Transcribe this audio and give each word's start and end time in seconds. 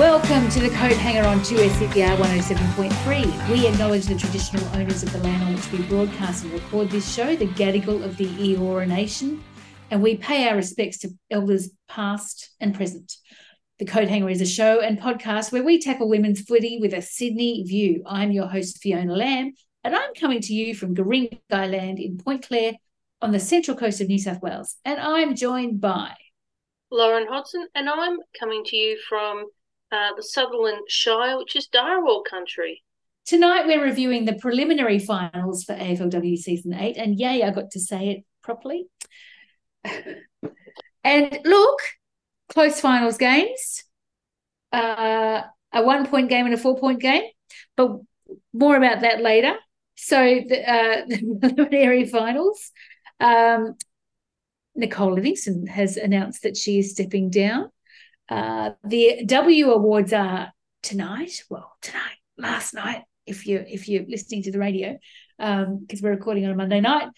Welcome 0.00 0.48
to 0.52 0.60
the 0.60 0.70
Coat 0.70 0.96
Hanger 0.96 1.28
on 1.28 1.40
2SER 1.40 2.16
107.3. 2.16 3.50
We 3.50 3.66
acknowledge 3.66 4.06
the 4.06 4.14
traditional 4.14 4.66
owners 4.74 5.02
of 5.02 5.12
the 5.12 5.18
land 5.18 5.42
on 5.42 5.54
which 5.54 5.70
we 5.70 5.82
broadcast 5.88 6.42
and 6.42 6.54
record 6.54 6.88
this 6.88 7.14
show, 7.14 7.36
the 7.36 7.48
Gadigal 7.48 8.02
of 8.02 8.16
the 8.16 8.24
Eora 8.24 8.88
Nation, 8.88 9.44
and 9.90 10.02
we 10.02 10.16
pay 10.16 10.48
our 10.48 10.56
respects 10.56 10.96
to 11.00 11.10
elders 11.30 11.68
past 11.86 12.48
and 12.60 12.74
present. 12.74 13.14
The 13.78 13.84
Coat 13.84 14.08
Hanger 14.08 14.30
is 14.30 14.40
a 14.40 14.46
show 14.46 14.80
and 14.80 14.98
podcast 14.98 15.52
where 15.52 15.62
we 15.62 15.78
tackle 15.78 16.08
women's 16.08 16.40
footy 16.40 16.78
with 16.80 16.94
a 16.94 17.02
Sydney 17.02 17.62
view. 17.64 18.02
I'm 18.06 18.32
your 18.32 18.46
host, 18.46 18.78
Fiona 18.78 19.14
Lamb, 19.14 19.52
and 19.84 19.94
I'm 19.94 20.14
coming 20.14 20.40
to 20.40 20.54
you 20.54 20.74
from 20.74 20.94
Guy 20.94 21.66
Land 21.66 21.98
in 21.98 22.16
Point 22.16 22.48
Clare 22.48 22.72
on 23.20 23.32
the 23.32 23.38
central 23.38 23.76
coast 23.76 24.00
of 24.00 24.08
New 24.08 24.18
South 24.18 24.40
Wales. 24.40 24.76
And 24.82 24.98
I'm 24.98 25.34
joined 25.34 25.78
by 25.78 26.14
Lauren 26.90 27.26
Hodson, 27.28 27.68
and 27.74 27.86
I'm 27.90 28.16
coming 28.38 28.64
to 28.64 28.76
you 28.78 28.98
from 29.06 29.44
uh, 29.92 30.10
the 30.16 30.22
Sutherland 30.22 30.82
Shire, 30.88 31.38
which 31.38 31.56
is 31.56 31.68
Darawal 31.68 32.24
country. 32.24 32.82
Tonight 33.26 33.66
we're 33.66 33.82
reviewing 33.82 34.24
the 34.24 34.34
preliminary 34.34 34.98
finals 34.98 35.64
for 35.64 35.74
AFLW 35.74 36.36
season 36.36 36.74
eight, 36.74 36.96
and 36.96 37.18
yay, 37.18 37.42
I 37.42 37.50
got 37.50 37.70
to 37.72 37.80
say 37.80 38.10
it 38.10 38.24
properly. 38.42 38.88
and 41.04 41.38
look, 41.44 41.78
close 42.48 42.80
finals 42.80 43.18
games, 43.18 43.84
uh, 44.72 45.42
a 45.72 45.82
one 45.82 46.06
point 46.06 46.28
game 46.28 46.46
and 46.46 46.54
a 46.54 46.58
four 46.58 46.76
point 46.78 47.00
game, 47.00 47.24
but 47.76 47.98
more 48.52 48.76
about 48.76 49.02
that 49.02 49.20
later. 49.20 49.54
So 49.96 50.16
the, 50.16 50.70
uh, 50.70 51.04
the 51.08 51.38
preliminary 51.40 52.06
finals. 52.06 52.72
Um, 53.20 53.76
Nicole 54.74 55.14
Livingstone 55.14 55.66
has 55.66 55.96
announced 55.96 56.42
that 56.42 56.56
she 56.56 56.78
is 56.78 56.92
stepping 56.92 57.28
down. 57.28 57.70
Uh, 58.30 58.70
the 58.84 59.24
W 59.26 59.72
awards 59.72 60.12
are 60.12 60.52
tonight. 60.82 61.42
Well, 61.50 61.76
tonight, 61.82 62.16
last 62.38 62.72
night, 62.72 63.02
if 63.26 63.46
you 63.46 63.64
if 63.68 63.88
you're 63.88 64.04
listening 64.08 64.44
to 64.44 64.52
the 64.52 64.58
radio, 64.58 64.96
because 65.36 65.66
um, 65.66 65.86
we're 66.00 66.10
recording 66.10 66.46
on 66.46 66.52
a 66.52 66.56
Monday 66.56 66.80
night. 66.80 67.08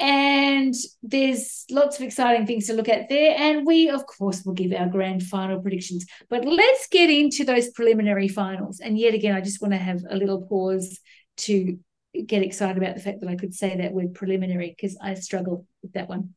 And 0.00 0.74
there's 1.02 1.64
lots 1.72 1.96
of 1.96 2.02
exciting 2.02 2.46
things 2.46 2.68
to 2.68 2.72
look 2.72 2.88
at 2.88 3.08
there. 3.08 3.34
And 3.36 3.66
we, 3.66 3.88
of 3.88 4.06
course, 4.06 4.44
will 4.44 4.54
give 4.54 4.72
our 4.72 4.86
grand 4.86 5.24
final 5.24 5.60
predictions. 5.60 6.06
But 6.30 6.44
let's 6.44 6.86
get 6.86 7.10
into 7.10 7.44
those 7.44 7.70
preliminary 7.70 8.28
finals. 8.28 8.78
And 8.78 8.96
yet 8.96 9.14
again, 9.14 9.34
I 9.34 9.40
just 9.40 9.60
want 9.60 9.74
to 9.74 9.78
have 9.78 10.02
a 10.08 10.16
little 10.16 10.42
pause 10.42 11.00
to 11.38 11.78
get 12.26 12.42
excited 12.42 12.76
about 12.76 12.94
the 12.94 13.02
fact 13.02 13.20
that 13.20 13.28
I 13.28 13.34
could 13.34 13.54
say 13.54 13.76
that 13.76 13.92
word 13.92 14.14
preliminary 14.14 14.70
because 14.70 14.96
I 15.02 15.14
struggle 15.14 15.66
with 15.82 15.94
that 15.94 16.08
one. 16.08 16.34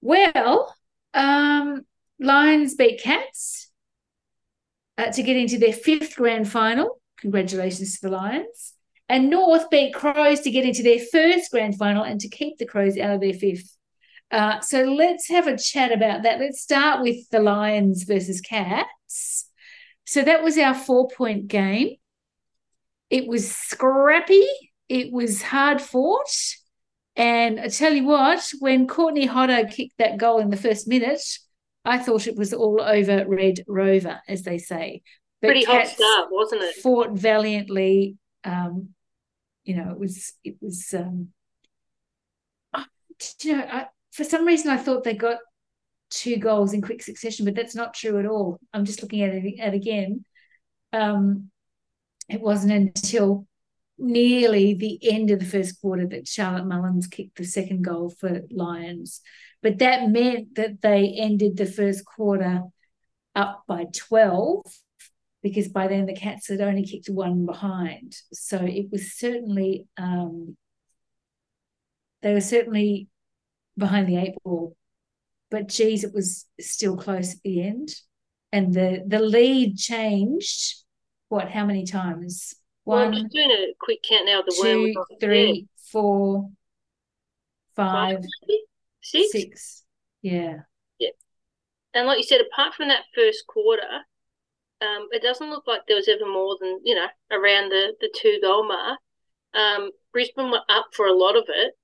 Well, 0.00 0.72
um, 1.14 1.84
Lions 2.22 2.74
beat 2.74 3.02
Cats 3.02 3.70
uh, 4.98 5.10
to 5.10 5.22
get 5.22 5.36
into 5.36 5.58
their 5.58 5.72
fifth 5.72 6.16
grand 6.16 6.50
final. 6.50 7.00
Congratulations 7.18 7.98
to 7.98 8.08
the 8.08 8.14
Lions. 8.14 8.74
And 9.08 9.28
North 9.28 9.68
beat 9.70 9.94
Crows 9.94 10.40
to 10.40 10.50
get 10.50 10.64
into 10.64 10.82
their 10.82 10.98
first 10.98 11.50
grand 11.50 11.76
final 11.76 12.02
and 12.02 12.20
to 12.20 12.28
keep 12.28 12.58
the 12.58 12.66
Crows 12.66 12.96
out 12.96 13.14
of 13.14 13.20
their 13.20 13.34
fifth. 13.34 13.76
Uh, 14.30 14.60
so 14.60 14.84
let's 14.84 15.28
have 15.28 15.46
a 15.46 15.58
chat 15.58 15.92
about 15.92 16.22
that. 16.22 16.40
Let's 16.40 16.62
start 16.62 17.02
with 17.02 17.28
the 17.30 17.40
Lions 17.40 18.04
versus 18.04 18.40
Cats. 18.40 19.46
So 20.06 20.22
that 20.22 20.42
was 20.42 20.56
our 20.56 20.74
four 20.74 21.08
point 21.08 21.48
game. 21.48 21.96
It 23.10 23.26
was 23.26 23.54
scrappy, 23.54 24.46
it 24.88 25.12
was 25.12 25.42
hard 25.42 25.82
fought. 25.82 26.34
And 27.14 27.60
I 27.60 27.68
tell 27.68 27.92
you 27.92 28.04
what, 28.04 28.50
when 28.60 28.86
Courtney 28.86 29.26
Hodder 29.26 29.66
kicked 29.70 29.98
that 29.98 30.16
goal 30.16 30.38
in 30.38 30.48
the 30.48 30.56
first 30.56 30.88
minute, 30.88 31.20
I 31.84 31.98
thought 31.98 32.26
it 32.26 32.36
was 32.36 32.52
all 32.52 32.80
over 32.80 33.24
Red 33.26 33.64
Rover, 33.66 34.20
as 34.28 34.42
they 34.42 34.58
say. 34.58 35.02
But 35.40 35.48
Pretty 35.48 35.64
hot 35.64 35.88
start, 35.88 36.28
wasn't 36.30 36.62
it? 36.62 36.76
Fought 36.76 37.12
valiantly. 37.12 38.16
Um, 38.44 38.90
you 39.64 39.76
know, 39.76 39.90
it 39.90 39.98
was 39.98 40.32
it 40.44 40.56
was. 40.60 40.94
Um, 40.94 41.28
you 43.42 43.56
know, 43.56 43.64
I, 43.64 43.86
for 44.12 44.24
some 44.24 44.44
reason 44.44 44.70
I 44.70 44.76
thought 44.76 45.04
they 45.04 45.14
got 45.14 45.38
two 46.10 46.36
goals 46.36 46.72
in 46.72 46.82
quick 46.82 47.02
succession, 47.02 47.44
but 47.44 47.54
that's 47.54 47.74
not 47.74 47.94
true 47.94 48.18
at 48.18 48.26
all. 48.26 48.58
I'm 48.72 48.84
just 48.84 49.02
looking 49.02 49.22
at 49.22 49.34
it 49.34 49.60
at 49.60 49.74
again. 49.74 50.24
Um, 50.92 51.50
it 52.28 52.40
wasn't 52.40 52.72
until 52.72 53.46
nearly 53.98 54.74
the 54.74 54.98
end 55.10 55.30
of 55.30 55.38
the 55.38 55.44
first 55.44 55.80
quarter 55.80 56.06
that 56.08 56.26
Charlotte 56.26 56.66
Mullins 56.66 57.06
kicked 57.06 57.36
the 57.36 57.44
second 57.44 57.82
goal 57.82 58.10
for 58.10 58.42
Lions. 58.50 59.20
But 59.62 59.78
that 59.78 60.10
meant 60.10 60.56
that 60.56 60.82
they 60.82 61.14
ended 61.16 61.56
the 61.56 61.66
first 61.66 62.04
quarter 62.04 62.62
up 63.34 63.62
by 63.66 63.86
12 63.94 64.64
because 65.42 65.68
by 65.68 65.88
then 65.88 66.06
the 66.06 66.14
Cats 66.14 66.48
had 66.48 66.60
only 66.60 66.84
kicked 66.84 67.08
one 67.08 67.46
behind. 67.46 68.16
So 68.32 68.58
it 68.58 68.86
was 68.90 69.12
certainly, 69.12 69.86
um, 69.96 70.56
they 72.22 72.32
were 72.32 72.40
certainly 72.40 73.08
behind 73.76 74.08
the 74.08 74.16
eight 74.16 74.34
ball. 74.44 74.76
But 75.50 75.68
geez, 75.68 76.04
it 76.04 76.14
was 76.14 76.46
still 76.60 76.96
close 76.96 77.34
at 77.34 77.42
the 77.42 77.62
end. 77.62 77.94
And 78.52 78.72
the, 78.72 79.02
the 79.06 79.18
lead 79.18 79.76
changed, 79.76 80.76
what, 81.28 81.50
how 81.50 81.66
many 81.66 81.84
times? 81.84 82.54
One, 82.84 82.98
well, 82.98 83.06
I'm 83.06 83.12
just 83.12 83.32
doing 83.32 83.50
a 83.50 83.74
quick 83.80 84.00
count 84.08 84.26
now. 84.26 84.42
The 84.42 84.58
two, 84.60 84.94
three, 85.20 85.68
four, 85.90 86.50
five, 87.76 88.18
six. 89.02 89.32
six. 89.32 89.84
Yeah. 90.22 90.60
Yeah. 90.98 91.10
And 91.94 92.06
like 92.06 92.18
you 92.18 92.24
said, 92.24 92.40
apart 92.40 92.74
from 92.74 92.88
that 92.88 93.04
first 93.14 93.46
quarter, 93.46 93.82
um, 94.80 95.08
it 95.12 95.22
doesn't 95.22 95.50
look 95.50 95.64
like 95.66 95.82
there 95.86 95.96
was 95.96 96.08
ever 96.08 96.26
more 96.26 96.56
than 96.60 96.80
you 96.84 96.94
know 96.94 97.06
around 97.30 97.70
the 97.70 97.92
the 98.00 98.12
two 98.16 98.38
goal 98.42 98.66
mark. 98.66 98.98
Um, 99.54 99.90
Brisbane 100.12 100.50
were 100.50 100.62
up 100.68 100.86
for 100.92 101.06
a 101.06 101.16
lot 101.16 101.36
of 101.36 101.44
it, 101.48 101.74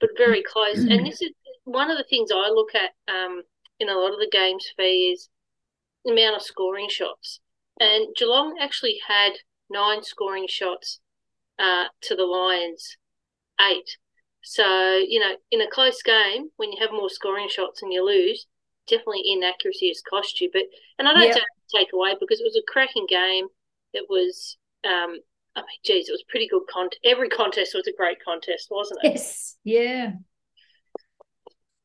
but 0.00 0.10
very 0.16 0.42
close. 0.52 0.78
and 0.78 1.06
this 1.06 1.20
is 1.20 1.32
one 1.64 1.90
of 1.90 1.98
the 1.98 2.06
things 2.08 2.30
I 2.32 2.48
look 2.48 2.70
at 2.74 2.92
um, 3.12 3.42
in 3.78 3.88
a 3.88 3.94
lot 3.98 4.12
of 4.12 4.20
the 4.20 4.30
games 4.30 4.66
for 4.74 4.84
is 4.84 5.28
the 6.04 6.12
amount 6.12 6.36
of 6.36 6.42
scoring 6.42 6.88
shots. 6.88 7.40
And 7.78 8.14
Geelong 8.16 8.56
actually 8.60 8.98
had 9.06 9.32
nine 9.70 10.02
scoring 10.02 10.46
shots 10.48 11.00
uh, 11.58 11.84
to 12.02 12.14
the 12.14 12.24
Lions, 12.24 12.96
eight. 13.60 13.96
So, 14.42 14.96
you 14.96 15.18
know, 15.18 15.34
in 15.50 15.60
a 15.60 15.70
close 15.70 16.02
game, 16.02 16.50
when 16.56 16.72
you 16.72 16.78
have 16.80 16.92
more 16.92 17.10
scoring 17.10 17.48
shots 17.48 17.82
and 17.82 17.92
you 17.92 18.04
lose, 18.04 18.46
definitely 18.88 19.22
inaccuracy 19.26 19.88
has 19.88 20.02
cost 20.08 20.40
you. 20.40 20.50
But, 20.52 20.62
and 20.98 21.08
I 21.08 21.14
don't 21.14 21.22
yep. 21.24 21.38
take 21.74 21.92
away 21.92 22.14
because 22.18 22.40
it 22.40 22.44
was 22.44 22.56
a 22.56 22.72
cracking 22.72 23.06
game. 23.08 23.46
It 23.92 24.06
was, 24.08 24.56
um, 24.84 25.18
I 25.56 25.60
mean, 25.60 25.80
geez, 25.84 26.08
it 26.08 26.12
was 26.12 26.24
pretty 26.28 26.48
good. 26.48 26.62
Con- 26.72 26.90
Every 27.04 27.28
contest 27.40 27.74
was 27.74 27.88
a 27.88 27.92
great 27.96 28.18
contest, 28.24 28.68
wasn't 28.70 29.00
it? 29.02 29.12
Yes. 29.12 29.56
Yeah. 29.64 30.12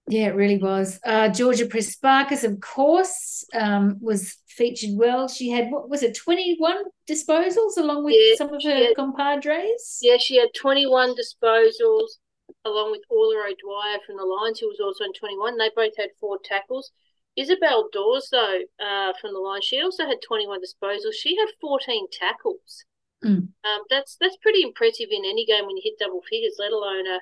Yeah, 0.08 0.28
it 0.28 0.36
really 0.36 0.58
was. 0.58 1.00
Uh, 1.06 1.30
Georgia 1.30 1.66
Prespakis, 1.66 2.44
of 2.44 2.60
course, 2.60 3.46
um, 3.54 3.98
was 4.02 4.38
featured 4.48 4.92
well. 4.94 5.28
She 5.28 5.50
had 5.50 5.70
what 5.70 5.90
was 5.90 6.04
it, 6.04 6.18
twenty 6.18 6.56
one 6.58 6.84
disposals 7.10 7.78
along 7.78 8.04
with 8.04 8.16
yeah, 8.18 8.36
some 8.36 8.54
of 8.54 8.62
her 8.64 8.76
had, 8.76 8.96
compadres. 8.96 10.00
Yeah, 10.02 10.18
she 10.20 10.38
had 10.38 10.50
twenty 10.56 10.88
one 10.88 11.16
disposals 11.16 12.18
along 12.66 12.92
with 12.92 13.02
Orla 13.10 13.46
O'Dwyer 13.46 14.00
from 14.06 14.18
the 14.18 14.26
Lions, 14.26 14.60
who 14.60 14.68
was 14.68 14.80
also 14.80 15.06
in 15.06 15.14
twenty 15.14 15.38
one. 15.38 15.58
They 15.58 15.70
both 15.76 15.94
had 15.98 16.10
four 16.20 16.40
tackles. 16.44 16.92
Isabel 17.38 17.88
Dawes, 17.94 18.28
though, 18.30 18.60
uh, 18.84 19.14
from 19.22 19.34
the 19.34 19.40
Lions, 19.40 19.66
she 19.66 19.82
also 19.82 20.06
had 20.06 20.18
twenty 20.28 20.48
one 20.48 20.60
disposals. 20.60 21.14
She 21.14 21.38
had 21.38 21.48
fourteen 21.62 22.08
tackles. 22.12 22.84
Mm. 23.24 23.48
Um, 23.64 23.82
that's 23.90 24.18
that's 24.20 24.36
pretty 24.38 24.64
impressive 24.64 25.08
in 25.12 25.24
any 25.26 25.46
game 25.46 25.68
when 25.68 25.78
you 25.78 25.84
hit 25.86 26.00
double 26.00 26.22
figures, 26.30 26.56
let 26.60 26.72
alone 26.72 27.06
a, 27.08 27.20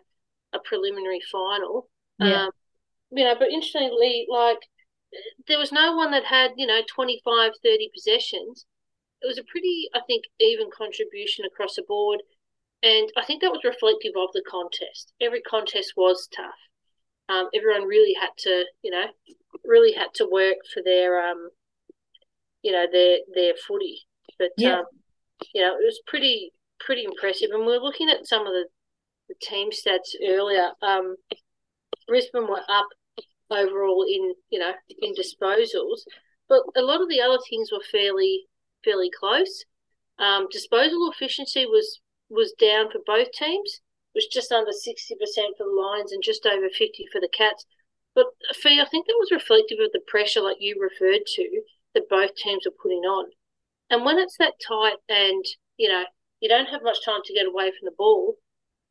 a 0.57 0.59
preliminary 0.59 1.21
final. 1.31 1.89
Yeah. 2.19 2.45
Um, 2.45 2.51
you 3.11 3.23
know, 3.23 3.35
but 3.37 3.49
interestingly, 3.49 4.27
like 4.29 4.59
there 5.47 5.59
was 5.59 5.71
no 5.71 5.95
one 5.95 6.11
that 6.11 6.25
had, 6.25 6.51
you 6.57 6.67
know, 6.67 6.81
25, 6.87 7.51
30 7.63 7.89
possessions. 7.93 8.65
It 9.21 9.27
was 9.27 9.37
a 9.37 9.43
pretty, 9.43 9.89
I 9.93 10.01
think, 10.07 10.25
even 10.39 10.69
contribution 10.75 11.45
across 11.45 11.75
the 11.75 11.83
board. 11.87 12.21
And 12.81 13.11
I 13.17 13.25
think 13.25 13.41
that 13.41 13.51
was 13.51 13.63
reflective 13.65 14.13
of 14.17 14.29
the 14.33 14.43
contest. 14.49 15.11
Every 15.19 15.41
contest 15.41 15.93
was 15.97 16.29
tough. 16.35 16.55
Um, 17.27 17.49
everyone 17.53 17.87
really 17.87 18.15
had 18.19 18.29
to, 18.39 18.65
you 18.81 18.91
know, 18.91 19.05
really 19.65 19.93
had 19.93 20.13
to 20.15 20.29
work 20.31 20.57
for 20.73 20.81
their, 20.83 21.29
um, 21.29 21.49
you 22.63 22.71
know, 22.71 22.85
their 22.91 23.19
their 23.35 23.53
footy. 23.67 24.07
But 24.37 24.49
yeah. 24.57 24.79
um, 24.79 24.85
you 25.53 25.61
know, 25.61 25.73
it 25.73 25.83
was 25.83 26.01
pretty 26.07 26.53
pretty 26.79 27.03
impressive. 27.03 27.49
And 27.51 27.65
we 27.65 27.73
are 27.73 27.81
looking 27.81 28.09
at 28.09 28.25
some 28.25 28.47
of 28.47 28.53
the, 28.53 28.65
the 29.27 29.35
team 29.41 29.69
stats 29.71 30.15
earlier. 30.25 30.69
Um, 30.81 31.17
Brisbane 32.07 32.47
were 32.47 32.63
up 32.69 32.87
overall 33.51 34.03
in 34.03 34.33
you 34.49 34.59
know 34.59 34.73
in 35.01 35.13
disposals, 35.13 36.01
but 36.47 36.61
a 36.75 36.81
lot 36.81 37.01
of 37.01 37.09
the 37.09 37.21
other 37.21 37.39
things 37.49 37.71
were 37.71 37.83
fairly 37.91 38.45
fairly 38.83 39.09
close. 39.17 39.65
Um, 40.19 40.47
disposal 40.51 41.11
efficiency 41.11 41.65
was 41.65 41.99
was 42.29 42.53
down 42.59 42.91
for 42.91 42.99
both 43.05 43.31
teams. 43.31 43.81
It 44.13 44.17
was 44.17 44.27
just 44.27 44.51
under 44.51 44.71
sixty 44.71 45.15
percent 45.15 45.55
for 45.57 45.65
the 45.65 45.81
Lions 45.81 46.11
and 46.11 46.23
just 46.23 46.45
over 46.45 46.69
fifty 46.69 47.05
for 47.11 47.21
the 47.21 47.29
Cats. 47.29 47.65
But 48.15 48.27
Fee, 48.53 48.81
I 48.81 48.85
think 48.89 49.07
that 49.07 49.19
was 49.19 49.31
reflective 49.31 49.77
of 49.79 49.91
the 49.93 50.01
pressure, 50.07 50.41
like 50.41 50.57
you 50.59 50.75
referred 50.81 51.25
to, 51.25 51.61
that 51.93 52.09
both 52.09 52.35
teams 52.35 52.65
are 52.65 52.81
putting 52.81 53.05
on. 53.05 53.29
And 53.89 54.03
when 54.03 54.17
it's 54.17 54.37
that 54.37 54.53
tight 54.67 54.97
and, 55.07 55.45
you 55.77 55.89
know, 55.89 56.03
you 56.41 56.49
don't 56.49 56.69
have 56.69 56.83
much 56.83 57.03
time 57.05 57.21
to 57.23 57.33
get 57.33 57.47
away 57.47 57.69
from 57.69 57.85
the 57.85 57.95
ball, 57.97 58.35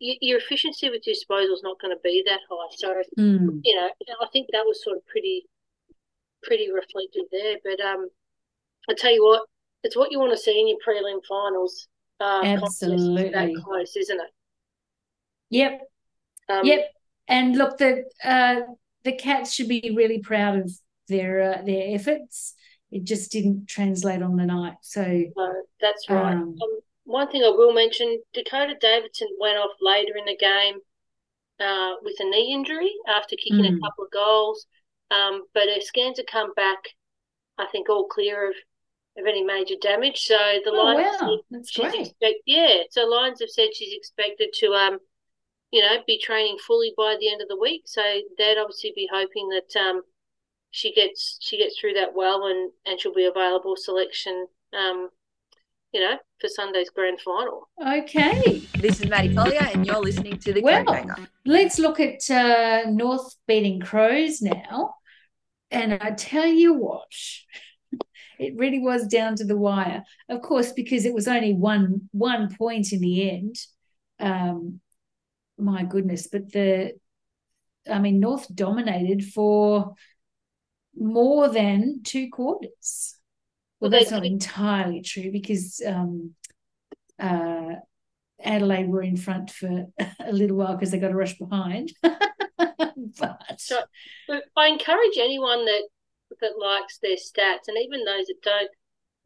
your 0.01 0.39
efficiency 0.39 0.89
with 0.91 1.07
your 1.07 1.15
disposal 1.15 1.55
is 1.55 1.63
not 1.63 1.81
going 1.81 1.95
to 1.95 2.01
be 2.03 2.23
that 2.27 2.41
high. 2.51 2.75
So, 2.77 2.95
Mm. 3.19 3.61
you 3.65 3.77
know, 3.77 3.89
I 4.21 4.27
think 4.33 4.49
that 4.53 4.65
was 4.65 4.83
sort 4.83 4.97
of 4.97 5.07
pretty, 5.07 5.47
pretty 6.43 6.71
reflective 6.71 7.25
there. 7.33 7.57
But 7.65 7.81
um, 7.85 8.09
I 8.89 8.95
tell 8.95 9.13
you 9.13 9.25
what, 9.25 9.43
it's 9.85 9.97
what 9.97 10.11
you 10.13 10.19
want 10.19 10.33
to 10.33 10.39
see 10.39 10.59
in 10.61 10.69
your 10.69 10.79
prelim 10.87 11.21
finals. 11.29 11.89
Uh, 12.21 12.43
Absolutely. 12.45 13.31
that 13.31 13.51
close, 13.65 13.97
isn't 13.97 14.21
it? 14.21 14.31
Yep. 15.51 15.81
Um, 16.49 16.65
Yep. 16.65 16.93
And 17.29 17.57
look, 17.57 17.77
the 17.79 18.05
uh, 18.25 18.61
the 19.05 19.13
Cats 19.13 19.53
should 19.53 19.69
be 19.69 19.93
really 19.95 20.19
proud 20.21 20.57
of 20.59 20.73
their 21.09 21.53
uh, 21.59 21.63
their 21.63 21.95
efforts. 21.95 22.55
It 22.91 23.05
just 23.05 23.31
didn't 23.31 23.67
translate 23.67 24.23
on 24.23 24.37
the 24.37 24.47
night. 24.47 24.77
So 24.81 25.03
No, 25.37 25.55
that's 25.81 26.09
right. 26.09 26.33
Um, 26.33 26.57
Um, 26.63 26.81
one 27.09 27.29
thing 27.31 27.43
I 27.45 27.51
will 27.51 27.73
mention: 27.73 28.23
Dakota 28.35 28.77
Davidson 28.81 29.29
went 29.41 29.59
off 29.59 29.73
later 29.81 30.17
in 30.17 30.27
the 30.27 30.37
game 30.37 30.81
uh, 31.61 31.95
with 32.03 32.17
a 32.21 32.25
knee 32.25 32.53
injury 32.55 32.93
after 33.09 33.37
kicking 33.37 33.67
a 33.67 33.73
Mm. 33.73 33.81
couple 33.81 34.05
of 34.05 34.11
goals. 34.13 34.67
Um, 35.11 35.47
but 35.55 35.69
her 35.69 35.81
scans 35.81 36.19
have 36.19 36.27
come 36.27 36.55
back, 36.55 36.81
I 37.59 37.67
think, 37.73 37.89
all 37.91 38.09
clear 38.09 38.49
of, 38.51 38.57
of 39.19 39.27
any 39.27 39.45
major 39.45 39.77
damage. 39.81 40.21
So 40.25 40.37
the 40.65 40.73
oh 40.73 40.77
Lions 40.85 41.17
wow, 41.21 41.37
said 41.37 41.45
that's 41.51 41.71
she's 41.71 41.93
great. 41.93 41.95
expect 41.95 42.41
yeah. 42.47 42.85
So 42.91 43.07
Lions 43.07 43.41
have 43.41 43.51
said 43.51 43.75
she's 43.75 43.95
expected 43.97 44.51
to 44.61 44.75
um, 44.75 45.01
you 45.71 45.83
know, 45.83 45.97
be 46.07 46.19
training 46.19 46.59
fully 46.67 46.95
by 46.97 47.17
the 47.21 47.31
end 47.31 47.43
of 47.43 47.49
the 47.49 47.59
week. 47.59 47.83
So 47.87 48.03
they'd 48.39 48.59
obviously 48.59 48.93
be 48.95 49.09
hoping 49.13 49.49
that 49.51 49.77
um, 49.81 50.03
she 50.71 50.95
gets 50.95 51.39
she 51.43 51.59
gets 51.59 51.79
through 51.79 51.95
that 51.95 52.15
well 52.15 52.47
and 52.47 52.73
and 52.87 53.01
she'll 53.01 53.15
be 53.15 53.27
available 53.27 53.77
selection 53.77 54.47
um, 54.75 55.11
you 55.93 56.01
know, 56.01 56.17
for 56.41 56.49
Sunday's 56.49 56.91
grand 56.91 57.21
final. 57.21 57.69
Okay, 57.81 58.63
This 58.79 59.01
is 59.01 59.09
Maddie 59.09 59.35
Collier, 59.35 59.69
and 59.73 59.87
you're 59.87 60.01
listening 60.01 60.39
to 60.39 60.53
the 60.53 60.61
Well, 60.61 60.85
Coat 60.85 60.95
Hanger. 60.97 61.17
let's 61.47 61.79
look 61.79 61.99
at 62.01 62.29
uh, 62.31 62.91
North 62.91 63.35
beating 63.47 63.81
Crows 63.81 64.43
now. 64.43 64.95
And 65.71 65.95
I 65.95 66.13
tell 66.13 66.47
you 66.47 66.75
what, 66.75 67.11
it 68.39 68.55
really 68.57 68.79
was 68.79 69.07
down 69.07 69.37
to 69.37 69.45
the 69.45 69.57
wire. 69.57 70.05
Of 70.29 70.43
course, 70.43 70.73
because 70.73 71.05
it 71.05 71.15
was 71.15 71.29
only 71.29 71.55
one 71.55 72.09
one 72.13 72.55
point 72.55 72.93
in 72.93 73.01
the 73.01 73.31
end. 73.31 73.57
Um, 74.21 74.81
my 75.59 75.85
goodness, 75.85 76.29
but 76.31 76.53
the 76.53 76.93
I 77.91 77.99
mean, 77.99 78.21
North 78.21 78.47
dominated 78.55 79.25
for 79.25 79.95
more 80.97 81.49
than 81.49 82.03
two 82.03 82.29
quarters. 82.31 83.15
Well, 83.81 83.91
that's 83.91 84.11
not 84.11 84.25
entirely 84.27 85.03
true 85.03 85.31
because 85.31 85.81
um, 85.87 86.35
uh, 87.19 87.75
Adelaide 88.43 88.89
were 88.89 89.03
in 89.03 89.17
front 89.17 89.51
for 89.51 89.87
a 90.21 90.33
little 90.33 90.57
while 90.57 90.75
because 90.75 90.91
they 90.91 90.99
got 90.99 91.13
a 91.13 91.17
rush 91.17 91.39
behind. 91.39 91.93
but 92.03 93.61
So- 93.61 93.83
I 94.57 94.67
encourage 94.69 95.17
anyone 95.19 95.65
that 95.65 95.83
that 96.41 96.59
likes 96.59 96.99
their 96.99 97.17
stats 97.17 97.69
and 97.69 97.79
even 97.81 98.05
those 98.05 98.27
that 98.27 98.43
don't, 98.43 98.71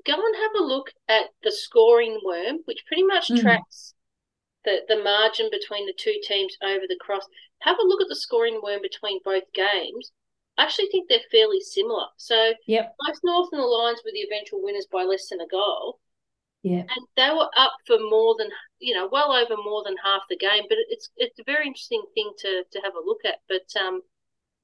go 0.07 0.13
and 0.15 0.37
have 0.37 0.51
a 0.61 0.65
look 0.65 0.91
at 1.09 1.27
the 1.43 1.51
scoring 1.53 2.21
worm, 2.25 2.59
which 2.65 2.85
pretty 2.87 3.03
much 3.05 3.29
Mm. 3.29 3.41
tracks 3.41 3.95
the, 4.65 4.81
the 4.89 5.03
margin 5.03 5.49
between 5.51 5.87
the 5.87 5.95
two 5.99 6.21
teams 6.23 6.57
over 6.63 6.85
the 6.89 6.99
cross. 7.01 7.27
Have 7.63 7.79
a 7.79 7.87
look 7.87 8.01
at 8.01 8.09
the 8.09 8.17
scoring 8.17 8.61
worm 8.63 8.81
between 8.83 9.21
both 9.25 9.45
games. 9.55 10.13
I 10.59 10.65
actually 10.65 10.89
think 10.89 11.09
they're 11.09 11.21
fairly 11.31 11.61
similar. 11.61 12.07
So 12.17 12.55
Yep. 12.67 12.97
both 13.07 13.19
North 13.25 13.51
and 13.53 13.61
the 13.63 13.67
Lions 13.67 14.03
were 14.05 14.13
the 14.13 14.23
eventual 14.23 14.63
winners 14.63 14.87
by 14.87 15.05
less 15.05 15.29
than 15.29 15.41
a 15.41 15.47
goal. 15.47 16.01
Yeah. 16.63 16.85
And 16.95 17.07
they 17.17 17.31
were 17.31 17.51
up 17.57 17.75
for 17.87 17.99
more 17.99 18.37
than 18.39 18.51
you 18.79 18.95
know, 18.95 19.09
well 19.11 19.33
over 19.33 19.57
more 19.57 19.83
than 19.85 19.97
half 19.99 20.23
the 20.29 20.37
game. 20.37 20.65
But 20.69 20.79
it's 20.89 21.11
it's 21.17 21.39
a 21.41 21.45
very 21.45 21.67
interesting 21.67 22.05
thing 22.15 22.33
to 22.39 22.65
to 22.71 22.81
have 22.83 22.95
a 22.95 23.01
look 23.05 23.25
at. 23.25 23.41
But 23.49 23.67
um, 23.81 24.03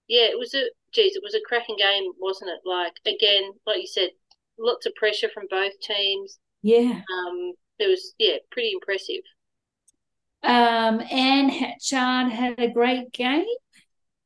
yeah, 0.09 0.25
it 0.27 0.39
was 0.39 0.55
a 0.55 0.65
geez, 0.93 1.17
it 1.17 1.23
was 1.25 1.35
a 1.35 1.41
cracking 1.47 1.77
game, 1.79 2.13
wasn't 2.19 2.51
it? 2.51 2.61
Like 2.67 2.95
again, 3.07 3.53
like 3.67 3.81
you 3.81 3.89
said, 3.89 4.11
lots 4.59 4.87
of 4.87 4.95
pressure 4.97 5.29
from 5.33 5.47
both 5.51 5.79
teams. 5.81 6.39
yeah. 6.63 7.03
Um, 7.13 7.55
it 7.79 7.89
was 7.89 8.15
yeah, 8.19 8.39
pretty 8.51 8.73
impressive. 8.73 9.23
Um, 10.43 11.01
Anne 11.11 11.49
Hatchard 11.49 12.33
had 12.33 12.59
a 12.59 12.69
great 12.71 13.13
game. 13.13 13.47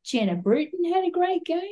Jenna 0.04 0.34
Bruton 0.36 0.84
had 0.92 1.04
a 1.04 1.10
great 1.10 1.44
game. 1.44 1.62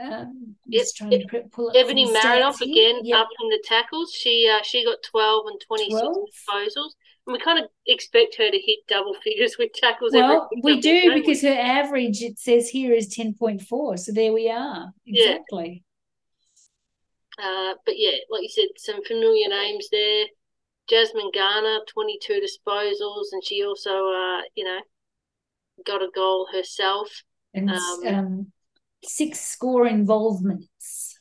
Um, 0.00 0.56
Yep. 0.66 0.86
trying 0.96 1.10
to 1.10 1.26
pre- 1.26 1.42
pull 1.52 1.68
up 1.68 1.76
Ebony 1.76 2.06
Marinoff 2.06 2.60
again 2.62 3.00
Yep. 3.04 3.18
up 3.18 3.28
in 3.42 3.48
the 3.50 3.62
tackles. 3.64 4.12
She 4.12 4.48
uh, 4.48 4.62
she 4.62 4.84
got 4.84 5.02
twelve 5.02 5.46
and 5.48 5.60
twenty 5.60 5.90
six 5.90 6.00
12? 6.00 6.16
disposals. 6.16 6.92
And 7.26 7.34
we 7.34 7.38
kind 7.38 7.58
of 7.62 7.66
expect 7.86 8.36
her 8.36 8.50
to 8.50 8.58
hit 8.58 8.80
double 8.88 9.14
figures 9.24 9.56
with 9.58 9.72
tackles. 9.74 10.12
Well, 10.12 10.48
we 10.62 10.80
do 10.80 11.02
don't 11.02 11.14
because 11.20 11.42
her 11.42 11.48
average, 11.56 12.20
it 12.22 12.38
says 12.38 12.68
here, 12.68 12.92
is 12.92 13.14
10.4. 13.14 13.98
So 13.98 14.10
there 14.12 14.32
we 14.32 14.50
are. 14.50 14.92
Yeah. 15.04 15.32
Exactly. 15.34 15.84
Uh, 17.38 17.74
but 17.86 17.94
yeah, 17.96 18.16
like 18.30 18.42
you 18.42 18.48
said, 18.48 18.68
some 18.76 19.04
familiar 19.04 19.48
names 19.48 19.88
there. 19.90 20.26
Jasmine 20.88 21.30
Garner, 21.32 21.78
22 21.92 22.40
disposals, 22.40 23.26
and 23.32 23.42
she 23.44 23.64
also, 23.64 23.90
uh, 23.90 24.40
you 24.56 24.64
know, 24.64 24.80
got 25.86 26.02
a 26.02 26.08
goal 26.14 26.48
herself. 26.52 27.08
And 27.54 27.70
Um, 27.70 28.04
um, 28.06 28.52
six 29.04 29.40
score 29.40 29.86
involvements. 29.86 31.18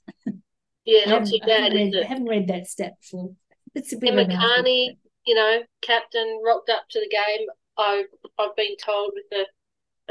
Yeah, 0.85 1.05
I 1.05 1.09
not 1.09 1.25
too 1.25 1.39
I 1.43 1.45
bad, 1.47 1.63
haven't 1.63 1.77
read, 1.77 1.93
it? 1.95 2.07
haven't 2.07 2.25
read 2.29 2.47
that 2.47 2.67
stat 2.67 2.93
before. 3.01 3.31
It's 3.75 3.93
a 3.93 3.97
bit 3.97 4.13
Emma 4.13 4.21
of 4.23 4.27
a 4.29 4.33
mouthful, 4.33 4.47
Kearney, 4.55 4.97
you 5.25 5.35
know, 5.35 5.63
captain, 5.81 6.41
rocked 6.43 6.69
up 6.69 6.87
to 6.89 6.99
the 6.99 7.09
game. 7.09 7.47
I, 7.77 8.05
I've 8.37 8.55
been 8.55 8.75
told 8.77 9.13
with 9.15 9.25
a, 9.31 9.45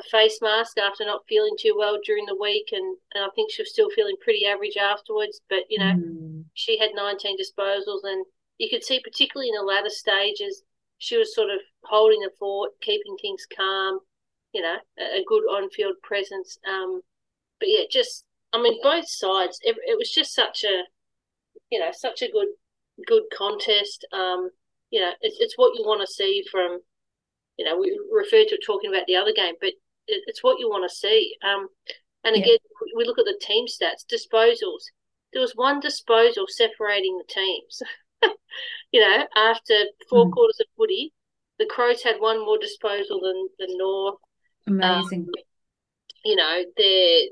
a 0.01 0.03
face 0.05 0.41
mask 0.43 0.79
after 0.79 1.05
not 1.05 1.27
feeling 1.29 1.57
too 1.59 1.75
well 1.79 1.99
during 2.05 2.27
the 2.27 2.37
week, 2.37 2.71
and, 2.73 2.97
and 3.15 3.25
I 3.25 3.29
think 3.35 3.51
she 3.53 3.63
was 3.63 3.71
still 3.73 3.91
feeling 3.91 4.17
pretty 4.21 4.47
average 4.47 4.77
afterwards. 4.77 5.41
But, 5.49 5.65
you 5.71 5.79
know, 5.79 5.95
Mm. 5.95 6.45
she 6.55 6.79
had 6.79 6.91
19 6.95 7.37
disposals, 7.39 8.03
and 8.05 8.25
you 8.59 8.69
could 8.71 8.85
see, 8.85 9.01
particularly 9.01 9.51
in 9.51 9.57
the 9.57 9.63
latter 9.63 9.91
stages, 9.91 10.63
she 10.99 11.17
was 11.17 11.35
sort 11.35 11.51
of 11.51 11.61
holding 11.85 12.21
the 12.21 12.31
fort, 12.39 12.73
keeping 12.83 13.17
things 13.21 13.47
calm, 13.57 14.01
you 14.53 14.63
know, 14.63 14.77
a, 14.99 15.21
a 15.21 15.25
good 15.27 15.45
on 15.45 15.71
field 15.71 15.97
presence. 16.03 16.59
Um, 16.69 17.01
but 17.61 17.69
yeah, 17.69 17.85
just, 17.91 18.25
I 18.53 18.63
mean, 18.63 18.81
both 18.83 19.09
sides, 19.09 19.59
it, 19.63 19.77
it 19.87 19.99
was 19.99 20.11
just 20.13 20.35
such 20.35 20.65
a, 20.65 20.85
you 21.71 21.79
know, 21.79 21.91
such 21.93 22.23
a 22.23 22.31
good, 22.31 22.49
good 23.07 23.25
contest. 23.37 24.07
Um, 24.13 24.51
you 24.91 25.01
know, 25.01 25.13
it's, 25.21 25.37
it's 25.41 25.59
what 25.59 25.79
you 25.79 25.85
want 25.87 26.01
to 26.01 26.13
see 26.13 26.45
from, 26.51 26.81
you 27.59 27.65
know, 27.65 27.79
we 27.79 27.99
referred 28.13 28.49
to 28.49 28.59
talking 28.67 28.91
about 28.93 29.07
the 29.07 29.17
other 29.17 29.33
game, 29.33 29.55
but 29.61 29.71
it, 29.71 30.23
it's 30.27 30.43
what 30.43 30.59
you 30.61 30.69
want 30.69 30.89
to 30.91 30.95
see. 30.97 31.37
Um, 31.45 31.69
and 32.25 32.37
Yeah. 32.37 32.43
again, 32.43 32.59
we 32.97 33.05
look 33.05 33.19
at 33.19 33.27
the 33.27 33.39
team 33.41 33.67
stats, 33.67 34.05
disposals. 34.07 34.85
There 35.33 35.43
was 35.43 35.53
one 35.57 35.81
disposal 35.81 36.47
separating 36.49 37.19
the 37.19 37.33
teams. 37.33 37.83
you 38.93 39.01
know, 39.01 39.27
after 39.37 39.75
four 40.09 40.27
Mm. 40.27 40.33
quarters 40.33 40.61
of 40.61 40.67
footy, 40.77 41.13
the 41.59 41.67
Crows 41.67 42.03
had 42.03 42.21
one 42.21 42.41
more 42.45 42.59
disposal 42.59 43.21
than 43.21 43.49
the 43.59 43.75
North. 43.77 44.19
Amazing. 44.67 45.21
Um, 45.21 45.45
you 46.25 46.37
know, 46.37 46.63
they're, 46.77 47.23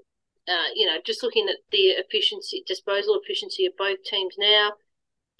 uh, 0.49 0.69
you 0.75 0.87
know, 0.87 0.97
just 1.05 1.23
looking 1.23 1.49
at 1.49 1.57
the 1.71 1.95
efficiency, 1.99 2.65
disposal 2.67 3.21
efficiency 3.23 3.67
of 3.67 3.77
both 3.77 4.03
teams 4.03 4.35
now. 4.39 4.73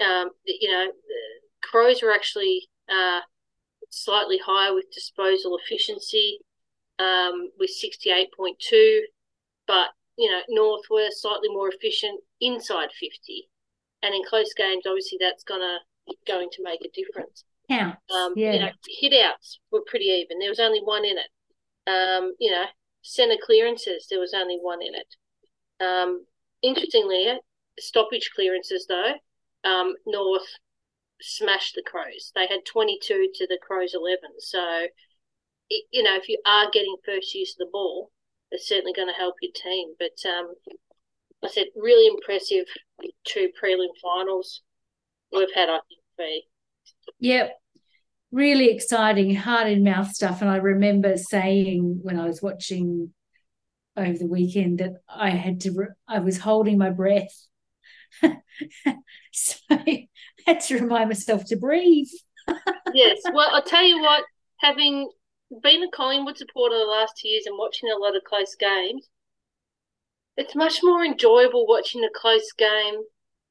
Um, 0.01 0.31
you 0.45 0.71
know, 0.71 0.87
the 0.87 1.67
Crows 1.67 2.03
are 2.03 2.13
actually 2.13 2.69
uh, 2.89 3.21
slightly 3.91 4.39
higher 4.39 4.75
with 4.75 4.91
disposal 4.93 5.59
efficiency, 5.65 6.39
um, 6.99 7.51
with 7.59 7.71
sixty-eight 7.71 8.29
point 8.37 8.59
two, 8.59 9.03
but 9.67 9.89
you 10.17 10.31
know, 10.31 10.41
North 10.49 10.85
were 10.91 11.09
slightly 11.11 11.49
more 11.49 11.69
efficient 11.69 12.21
inside 12.41 12.91
fifty, 12.99 13.49
and 14.03 14.15
in 14.15 14.23
close 14.29 14.53
games, 14.55 14.85
obviously, 14.87 15.19
that's 15.21 15.45
gonna 15.45 15.79
going 16.27 16.49
to 16.53 16.63
make 16.63 16.81
a 16.81 16.91
difference. 16.95 17.45
Counts. 17.71 17.99
Um, 18.15 18.33
yeah. 18.37 18.53
You 18.53 18.59
know, 18.61 18.71
hit 19.01 19.13
outs 19.25 19.61
were 19.71 19.83
pretty 19.87 20.07
even. 20.07 20.39
There 20.39 20.49
was 20.49 20.61
only 20.61 20.81
one 20.81 21.05
in 21.05 21.19
it. 21.19 21.29
Um, 21.89 22.35
you 22.39 22.51
know, 22.51 22.65
centre 23.03 23.41
clearances, 23.43 24.07
there 24.11 24.21
was 24.21 24.35
only 24.35 24.59
one 24.61 24.81
in 24.83 24.95
it. 24.95 25.85
Um, 25.85 26.27
interestingly, 26.63 27.39
stoppage 27.79 28.31
clearances, 28.35 28.87
though, 28.89 29.15
um, 29.65 29.95
North 30.07 30.49
smashed 31.21 31.75
the 31.75 31.83
Crows. 31.83 32.33
They 32.35 32.47
had 32.47 32.65
22 32.67 33.31
to 33.35 33.47
the 33.47 33.59
Crows 33.61 33.95
11. 33.95 34.19
So, 34.39 34.87
it, 35.71 35.85
you 35.91 36.03
know, 36.03 36.17
if 36.17 36.29
you 36.29 36.39
are 36.47 36.71
getting 36.71 36.97
first 37.05 37.35
use 37.35 37.53
of 37.55 37.67
the 37.67 37.71
ball, 37.73 38.11
it's 38.51 38.69
certainly 38.69 38.93
going 38.93 39.09
to 39.09 39.15
help 39.15 39.37
your 39.41 39.53
team. 39.55 39.95
But 39.99 40.29
um, 40.29 40.55
I 41.45 41.49
said, 41.49 41.67
really 41.77 42.07
impressive 42.09 42.67
two 43.25 43.51
prelim 43.63 43.89
finals 44.03 44.63
we've 45.33 45.53
had, 45.55 45.69
I 45.69 45.79
think, 45.89 46.01
for 46.17 47.13
Yep. 47.21 47.53
Really 48.31 48.71
exciting, 48.71 49.35
heart 49.35 49.69
in 49.69 49.83
mouth 49.83 50.11
stuff. 50.11 50.43
And 50.43 50.51
I 50.51 50.57
remember 50.57 51.17
saying 51.17 52.01
when 52.03 52.19
I 52.19 52.27
was 52.27 52.43
watching 52.43 53.13
over 53.97 54.17
the 54.17 54.27
weekend 54.27 54.79
that 54.79 54.95
I 55.09 55.31
had 55.31 55.61
to, 55.63 55.73
re- 55.73 55.87
I 56.07 56.21
was 56.21 56.39
holding 56.39 56.79
my 56.79 56.91
breath 56.91 57.49
so 59.33 59.57
I 59.71 60.09
had 60.47 60.61
to 60.61 60.79
remind 60.79 61.09
myself 61.09 61.45
to 61.47 61.57
breathe. 61.57 62.09
yes. 62.95 63.19
Well, 63.33 63.49
I'll 63.53 63.63
tell 63.63 63.85
you 63.85 64.01
what, 64.01 64.25
having 64.59 65.11
been 65.63 65.83
a 65.83 65.91
Collingwood 65.91 66.39
supporter 66.39 66.79
the 66.79 66.85
last 66.85 67.15
two 67.21 67.29
years 67.29 67.45
and 67.47 67.59
watching 67.59 67.91
a 67.91 67.99
lot 67.99 68.17
of 68.17 68.25
close 68.25 68.55
games, 68.59 69.09
it's 70.37 70.55
much 70.55 70.81
more 70.83 71.05
enjoyable 71.05 71.67
watching 71.67 72.05
a 72.05 72.19
close 72.19 72.53
game 72.53 73.03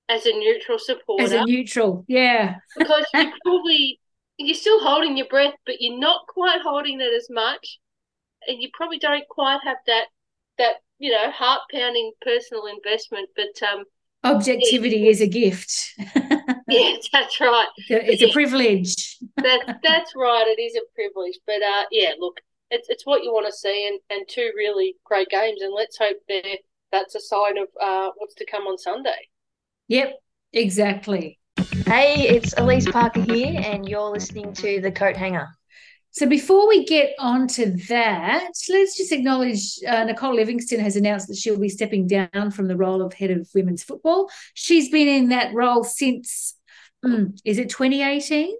as 0.09 0.25
a 0.25 0.31
neutral 0.31 0.79
supporter. 0.79 1.23
As 1.23 1.33
a 1.33 1.43
neutral, 1.43 2.05
yeah. 2.07 2.55
because 2.77 3.05
you 3.13 3.31
probably 3.45 3.99
you're 4.37 4.55
still 4.55 4.79
holding 4.79 5.17
your 5.17 5.27
breath, 5.27 5.55
but 5.65 5.75
you're 5.79 5.99
not 5.99 6.27
quite 6.27 6.61
holding 6.61 7.01
it 7.01 7.13
as 7.13 7.27
much, 7.29 7.79
and 8.47 8.61
you 8.61 8.69
probably 8.73 8.99
don't 8.99 9.27
quite 9.29 9.59
have 9.63 9.77
that 9.87 10.05
that 10.57 10.75
you 10.99 11.11
know 11.11 11.31
heart 11.31 11.61
pounding 11.71 12.11
personal 12.21 12.65
investment. 12.67 13.29
But 13.35 13.67
um, 13.67 13.83
objectivity 14.23 14.97
yeah. 14.97 15.09
is 15.09 15.21
a 15.21 15.27
gift. 15.27 15.93
yeah, 16.67 16.95
that's 17.11 17.39
right. 17.39 17.67
It's 17.89 18.23
a 18.23 18.31
privilege. 18.31 19.17
that 19.37 19.79
that's 19.83 20.13
right. 20.15 20.45
It 20.47 20.61
is 20.61 20.75
a 20.75 20.81
privilege. 20.95 21.39
But 21.45 21.61
uh, 21.63 21.85
yeah, 21.91 22.11
look, 22.19 22.37
it's 22.71 22.89
it's 22.89 23.05
what 23.05 23.23
you 23.23 23.33
want 23.33 23.47
to 23.47 23.53
see, 23.53 23.87
and 23.87 23.99
and 24.09 24.27
two 24.27 24.51
really 24.55 24.95
great 25.03 25.29
games, 25.29 25.61
and 25.61 25.73
let's 25.73 25.97
hope 25.97 26.17
that 26.29 26.59
that's 26.91 27.15
a 27.15 27.19
sign 27.19 27.57
of 27.57 27.67
uh, 27.81 28.11
what's 28.17 28.35
to 28.35 28.45
come 28.45 28.63
on 28.63 28.77
Sunday. 28.77 29.29
Yep, 29.87 30.13
exactly. 30.53 31.36
Hey, 31.85 32.27
it's 32.27 32.53
Elise 32.57 32.89
Parker 32.89 33.21
here, 33.21 33.59
and 33.63 33.87
you're 33.87 34.09
listening 34.09 34.53
to 34.53 34.81
The 34.81 34.91
Coat 34.91 35.15
Hanger. 35.15 35.47
So 36.11 36.25
before 36.25 36.67
we 36.67 36.85
get 36.85 37.13
on 37.19 37.47
to 37.49 37.71
that, 37.89 38.51
let's 38.69 38.97
just 38.97 39.11
acknowledge 39.11 39.79
uh, 39.87 40.03
Nicole 40.03 40.35
Livingstone 40.35 40.79
has 40.79 40.95
announced 40.95 41.27
that 41.27 41.37
she'll 41.37 41.59
be 41.59 41.69
stepping 41.69 42.07
down 42.07 42.51
from 42.51 42.67
the 42.67 42.75
role 42.75 43.01
of 43.01 43.13
head 43.13 43.31
of 43.31 43.47
women's 43.53 43.83
football. 43.83 44.29
She's 44.53 44.89
been 44.89 45.07
in 45.07 45.29
that 45.29 45.53
role 45.53 45.83
since, 45.83 46.55
um, 47.03 47.35
is 47.45 47.57
it 47.57 47.69
2018? 47.69 48.55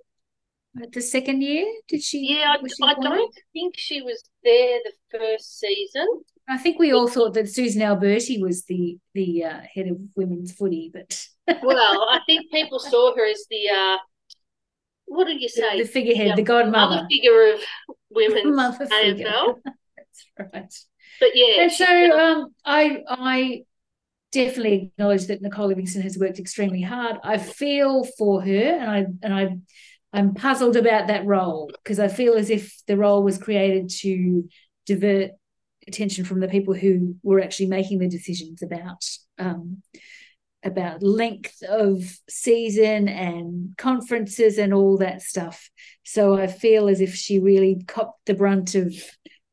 The 0.91 1.01
second 1.01 1.41
year, 1.41 1.65
did 1.87 2.03
she? 2.03 2.27
Yeah, 2.29 2.53
I, 2.53 2.85
I 2.85 2.93
don't 2.93 3.35
think 3.53 3.75
she 3.77 4.01
was 4.03 4.23
there 4.43 4.79
the 4.83 5.17
first 5.17 5.59
season. 5.59 6.07
I 6.47 6.57
think 6.57 6.77
we 6.77 6.93
all 6.93 7.07
thought 7.07 7.33
that 7.33 7.49
Susan 7.49 7.81
Alberti 7.81 8.41
was 8.41 8.63
the 8.65 8.99
the 9.15 9.43
uh, 9.43 9.61
head 9.73 9.87
of 9.87 9.97
women's 10.15 10.51
footy, 10.51 10.91
but 10.93 11.27
well, 11.63 12.07
I 12.09 12.19
think 12.25 12.51
people 12.51 12.79
saw 12.79 13.15
her 13.15 13.25
as 13.25 13.45
the 13.49 13.69
uh, 13.69 13.97
what 15.05 15.25
did 15.25 15.41
you 15.41 15.49
say? 15.49 15.77
The, 15.77 15.83
the 15.83 15.89
figurehead, 15.89 16.27
yeah, 16.27 16.35
the 16.35 16.43
godmother, 16.43 16.95
mother 16.95 17.07
figure 17.09 17.53
of 17.53 17.59
women's 18.09 18.45
mother 18.55 18.85
AFL. 18.85 19.55
That's 19.97 20.53
right. 20.53 20.73
But 21.19 21.29
yeah, 21.33 21.63
and 21.63 21.71
so 21.71 22.19
um, 22.19 22.53
I 22.65 23.03
I 23.07 23.63
definitely 24.31 24.91
acknowledge 24.93 25.27
that 25.27 25.41
Nicole 25.41 25.67
Livingstone 25.67 26.03
has 26.03 26.17
worked 26.17 26.39
extremely 26.39 26.81
hard. 26.81 27.17
I 27.23 27.37
feel 27.37 28.03
for 28.17 28.41
her, 28.41 28.77
and 28.79 28.89
I 28.89 29.05
and 29.23 29.33
I 29.33 29.57
I'm 30.13 30.33
puzzled 30.33 30.75
about 30.75 31.07
that 31.07 31.25
role 31.25 31.71
because 31.83 31.99
I 31.99 32.07
feel 32.07 32.33
as 32.33 32.49
if 32.49 32.75
the 32.87 32.97
role 32.97 33.23
was 33.23 33.37
created 33.37 33.89
to 34.01 34.47
divert 34.85 35.31
attention 35.87 36.25
from 36.25 36.39
the 36.39 36.47
people 36.47 36.73
who 36.73 37.15
were 37.23 37.39
actually 37.39 37.67
making 37.67 37.99
the 37.99 38.09
decisions 38.09 38.61
about 38.61 39.03
um, 39.39 39.81
about 40.63 41.03
length 41.03 41.61
of 41.63 42.03
season 42.29 43.07
and 43.07 43.75
conferences 43.77 44.57
and 44.57 44.73
all 44.73 44.97
that 44.97 45.21
stuff. 45.21 45.69
So 46.03 46.35
I 46.35 46.47
feel 46.47 46.87
as 46.89 46.99
if 46.99 47.15
she 47.15 47.39
really 47.39 47.81
copped 47.87 48.25
the 48.25 48.33
brunt 48.33 48.75
of 48.75 48.93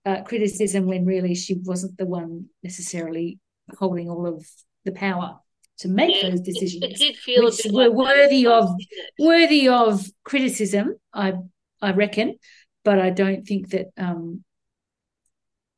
uh, 0.07 0.23
criticism 0.23 0.87
when 0.87 1.05
really 1.05 1.35
she 1.35 1.55
wasn't 1.63 1.99
the 1.99 2.07
one 2.07 2.47
necessarily 2.63 3.39
holding 3.79 4.11
all 4.11 4.27
of 4.27 4.47
the 4.85 4.93
power 4.93 5.39
to 5.79 5.89
make 5.89 6.23
yeah, 6.23 6.31
those 6.31 6.41
decisions, 6.41 7.01
it, 7.01 7.17
it 7.27 7.45
which 7.45 7.61
were 7.73 7.89
like 7.89 7.93
worthy 7.93 8.47
of 8.47 8.71
worthy 9.19 9.69
of 9.69 10.07
criticism. 10.23 10.95
I 11.13 11.35
I 11.83 11.93
reckon, 11.93 12.37
but 12.85 13.01
I 13.01 13.11
don't 13.11 13.45
think 13.45 13.71
that 13.71 13.87
um, 13.97 14.45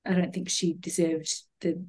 I 0.04 0.12
don't 0.12 0.34
think 0.34 0.50
she 0.50 0.74
deserved 0.74 1.34
the 1.60 1.84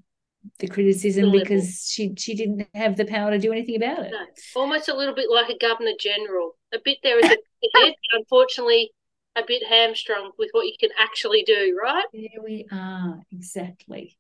the 0.60 0.68
criticism 0.68 1.32
the 1.32 1.40
because 1.40 1.90
she 1.90 2.14
she 2.18 2.36
didn't 2.36 2.68
have 2.74 2.96
the 2.96 3.06
power 3.06 3.32
to 3.32 3.40
do 3.40 3.52
anything 3.52 3.76
about 3.76 4.06
it. 4.06 4.12
No. 4.12 4.62
Almost 4.62 4.90
a 4.90 4.96
little 4.96 5.16
bit 5.16 5.30
like 5.30 5.50
a 5.50 5.58
governor 5.58 5.94
general. 6.00 6.56
A 6.74 6.80
bit 6.84 6.98
there 7.04 7.20
is 7.20 7.26
a 7.26 7.80
head, 7.80 7.94
unfortunately, 8.14 8.92
a 9.36 9.44
bit 9.48 9.64
hamstrung 9.68 10.32
with 10.38 10.50
what 10.52 10.66
you 10.66 10.74
can 10.80 10.90
actually 11.00 11.44
do. 11.44 11.78
Right? 11.82 12.06
There 12.14 12.44
we 12.44 12.66
are. 12.72 13.22
Exactly. 13.32 14.18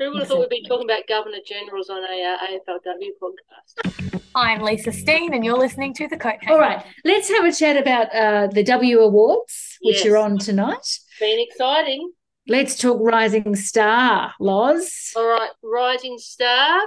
Who 0.00 0.06
would 0.10 0.14
have 0.14 0.22
exactly. 0.22 0.42
thought 0.42 0.50
we'd 0.50 0.62
be 0.62 0.68
talking 0.68 0.90
about 0.90 1.06
governor 1.08 1.38
generals 1.46 1.88
on 1.88 2.02
a 2.02 2.24
uh, 2.24 2.46
AFLW 2.48 3.10
podcast? 3.22 4.20
I'm 4.34 4.62
Lisa 4.62 4.90
Steen, 4.90 5.32
and 5.32 5.44
you're 5.44 5.56
listening 5.56 5.94
to 5.94 6.08
the 6.08 6.16
Coat. 6.16 6.34
All 6.48 6.58
right, 6.58 6.84
let's 7.04 7.28
have 7.28 7.44
a 7.44 7.52
chat 7.52 7.76
about 7.76 8.12
uh, 8.12 8.48
the 8.48 8.64
W 8.64 8.98
Awards, 8.98 9.78
which 9.82 10.04
yes. 10.04 10.06
are 10.06 10.16
on 10.16 10.38
tonight. 10.38 10.98
Been 11.20 11.38
exciting. 11.38 12.10
Let's 12.46 12.76
talk 12.76 12.98
Rising 13.00 13.56
Star, 13.56 14.34
Loz. 14.38 15.12
All 15.16 15.26
right, 15.26 15.50
Rising 15.62 16.18
Star. 16.18 16.80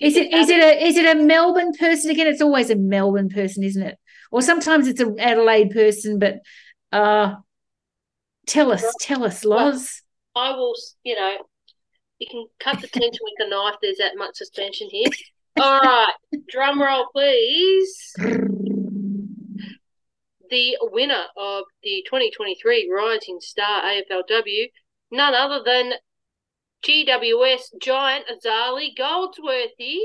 Is 0.00 0.16
it 0.16 0.32
is 0.32 0.50
it 0.50 0.60
a 0.60 0.84
is 0.84 0.96
it 0.96 1.16
a 1.16 1.22
Melbourne 1.22 1.72
person 1.78 2.10
again? 2.10 2.26
It's 2.26 2.42
always 2.42 2.70
a 2.70 2.76
Melbourne 2.76 3.28
person, 3.28 3.62
isn't 3.62 3.82
it? 3.82 3.98
Or 4.32 4.42
sometimes 4.42 4.88
it's 4.88 5.00
an 5.00 5.20
Adelaide 5.20 5.70
person, 5.70 6.18
but 6.18 6.38
uh 6.92 7.34
tell 8.48 8.72
us, 8.72 8.84
tell 9.00 9.22
us, 9.22 9.44
Loz. 9.44 10.02
I 10.34 10.50
will, 10.52 10.74
you 11.04 11.14
know, 11.14 11.36
you 12.18 12.26
can 12.28 12.46
cut 12.58 12.80
the 12.80 12.88
tension 12.88 13.20
with 13.22 13.46
a 13.46 13.48
knife. 13.48 13.76
There's 13.80 13.98
that 13.98 14.16
much 14.16 14.34
suspension 14.36 14.88
here. 14.90 15.06
All 15.60 15.80
right, 15.80 16.14
drum 16.48 16.82
roll, 16.82 17.06
please. 17.12 18.12
the 20.50 20.76
winner 20.80 21.24
of 21.36 21.64
the 21.84 22.04
2023 22.06 22.90
Rising 22.92 23.38
Star 23.40 23.82
AFLW, 23.82 24.66
none 25.10 25.34
other 25.34 25.62
than 25.64 25.92
GWS 26.84 27.80
giant 27.80 28.26
Zarli 28.44 28.96
Goldsworthy. 28.96 29.98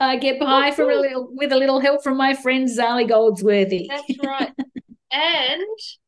I 0.00 0.16
get 0.16 0.38
by 0.38 0.70
from 0.70 0.90
a 0.90 0.94
little 0.94 1.28
with 1.32 1.52
a 1.52 1.56
little 1.56 1.80
help 1.80 2.02
from 2.02 2.16
my 2.16 2.34
friend 2.34 2.68
Zarli 2.68 3.08
Goldsworthy. 3.08 3.88
That's 3.88 4.18
right. 4.24 4.52
and 5.10 5.62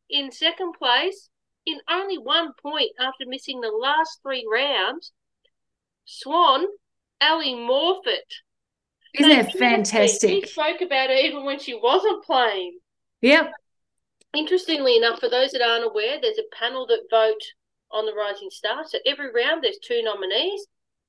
in 0.09 0.31
second 0.31 0.75
place, 0.79 1.29
in 1.67 1.79
only 1.91 2.19
one 2.19 2.53
point 2.63 2.91
after 2.99 3.25
missing 3.27 3.61
the 3.61 3.69
last 3.69 4.21
three 4.23 4.47
rounds, 4.51 5.13
Swan 6.05 6.67
Ally 7.21 7.53
Morphett. 7.55 8.31
Isn't 9.15 9.31
that 9.31 9.53
fantastic? 9.53 10.31
He 10.31 10.47
spoke 10.47 10.81
about 10.81 11.11
it 11.11 11.25
even 11.25 11.45
when 11.45 11.59
she 11.59 11.75
wasn't 11.75 12.25
playing. 12.25 12.79
Yep. 13.23 13.53
Interestingly 14.35 14.97
enough, 14.97 15.19
for 15.19 15.29
those 15.29 15.51
that 15.51 15.63
aren't 15.63 15.85
aware, 15.85 16.21
there's 16.21 16.39
a 16.39 16.57
panel 16.57 16.87
that 16.87 17.09
vote 17.11 17.43
on 17.93 18.07
the 18.07 18.15
Rising 18.15 18.51
Star. 18.51 18.85
So 18.87 18.99
every 19.07 19.33
round 19.33 19.63
there's 19.63 19.79
two 19.83 20.03
nominees, 20.03 20.67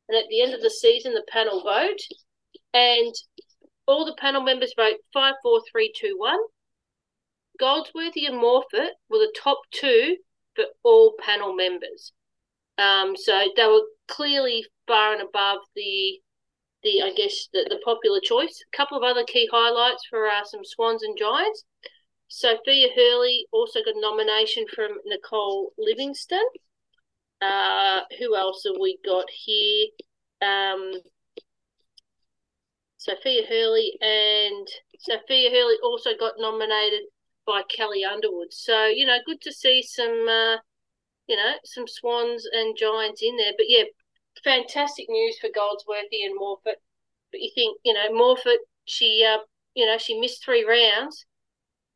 and 0.10 0.18
at 0.18 0.30
the 0.30 0.42
end 0.42 0.54
of 0.54 0.62
the 0.62 0.70
season, 0.70 1.14
the 1.14 1.24
panel 1.30 1.64
vote, 1.64 2.00
and 2.74 3.14
all 3.88 4.06
the 4.06 4.16
panel 4.18 4.42
members 4.42 4.74
vote 4.76 4.98
five, 5.14 5.36
four, 5.44 5.62
three, 5.72 5.92
two, 5.96 6.16
one. 6.18 6.40
Goldsworthy 7.60 8.26
and 8.26 8.38
Morphett 8.38 8.92
were 9.10 9.20
the 9.20 9.34
top 9.38 9.60
two 9.72 10.18
for 10.56 10.66
all 10.84 11.14
panel 11.20 11.54
members. 11.54 12.12
Um, 12.78 13.16
so 13.16 13.48
they 13.56 13.66
were 13.66 13.84
clearly 14.08 14.66
far 14.88 15.14
and 15.14 15.22
above 15.22 15.60
the 15.76 16.20
the 16.84 17.02
I 17.04 17.14
guess 17.14 17.48
the, 17.54 17.68
the 17.70 17.80
popular 17.86 18.20
choice. 18.24 18.64
A 18.74 18.78
couple 18.78 18.98
of 18.98 19.04
other 19.04 19.24
key 19.24 19.48
highlights 19.52 20.04
for 20.10 20.28
uh, 20.28 20.44
some 20.44 20.62
Swans 20.64 21.04
and 21.04 21.18
Giants. 21.18 21.64
Sophia 22.28 22.88
Hurley 22.96 23.46
also 23.52 23.82
got 23.84 23.96
a 23.96 24.02
nomination 24.02 24.66
from 24.74 24.92
Nicole 25.06 25.74
Livingstone. 25.78 26.40
Uh, 27.42 28.02
who 28.20 28.36
else 28.36 28.64
have 28.66 28.76
we 28.80 28.98
got 29.04 29.26
here? 29.30 29.88
Um, 30.42 30.94
Sophia 32.98 33.42
Hurley 33.50 33.98
and 34.00 34.68
Sophia 35.00 35.50
Hurley 35.50 35.76
also 35.84 36.12
got 36.20 36.34
nominated 36.38 37.02
by 37.48 37.64
Kelli 37.64 38.06
Underwood. 38.06 38.54
So 38.54 38.86
you 38.86 39.06
know, 39.06 39.18
good 39.26 39.42
to 39.42 39.52
see 39.52 39.82
some 39.82 40.28
uh, 40.30 40.58
you 41.28 41.36
know 41.36 41.54
some 41.66 41.88
Swans 41.88 42.48
and 42.52 42.78
Giants 42.78 43.22
in 43.24 43.38
there. 43.38 43.54
But 43.58 43.66
yeah, 43.70 43.84
fantastic 44.44 45.08
news 45.10 45.38
for 45.40 45.50
Goldsworthy 45.54 46.24
and 46.26 46.38
Morphett. 46.40 46.82
But 47.32 47.42
you 47.42 47.50
think 47.56 47.78
you 47.84 47.94
know 47.94 48.12
Morphett, 48.12 48.60
she 48.86 49.26
uh, 49.28 49.40
you 49.74 49.86
know 49.86 49.98
she 49.98 50.20
missed 50.20 50.44
three 50.44 50.64
rounds 50.64 51.26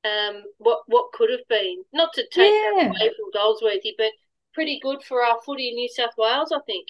um, 0.06 0.44
what 0.58 0.82
what 0.88 1.12
could 1.14 1.30
have 1.30 1.48
been. 1.50 1.84
Not 1.94 2.14
to 2.14 2.24
take 2.32 2.54
yeah. 2.54 2.88
away 2.88 3.12
from 3.16 3.32
Goldsworthy, 3.34 3.96
but 3.98 4.12
pretty 4.56 4.80
good 4.82 5.04
for 5.04 5.22
our 5.22 5.38
footy 5.46 5.70
in 5.70 5.76
New 5.76 5.90
South 5.90 6.14
Wales, 6.18 6.52
I 6.52 6.60
think. 6.66 6.88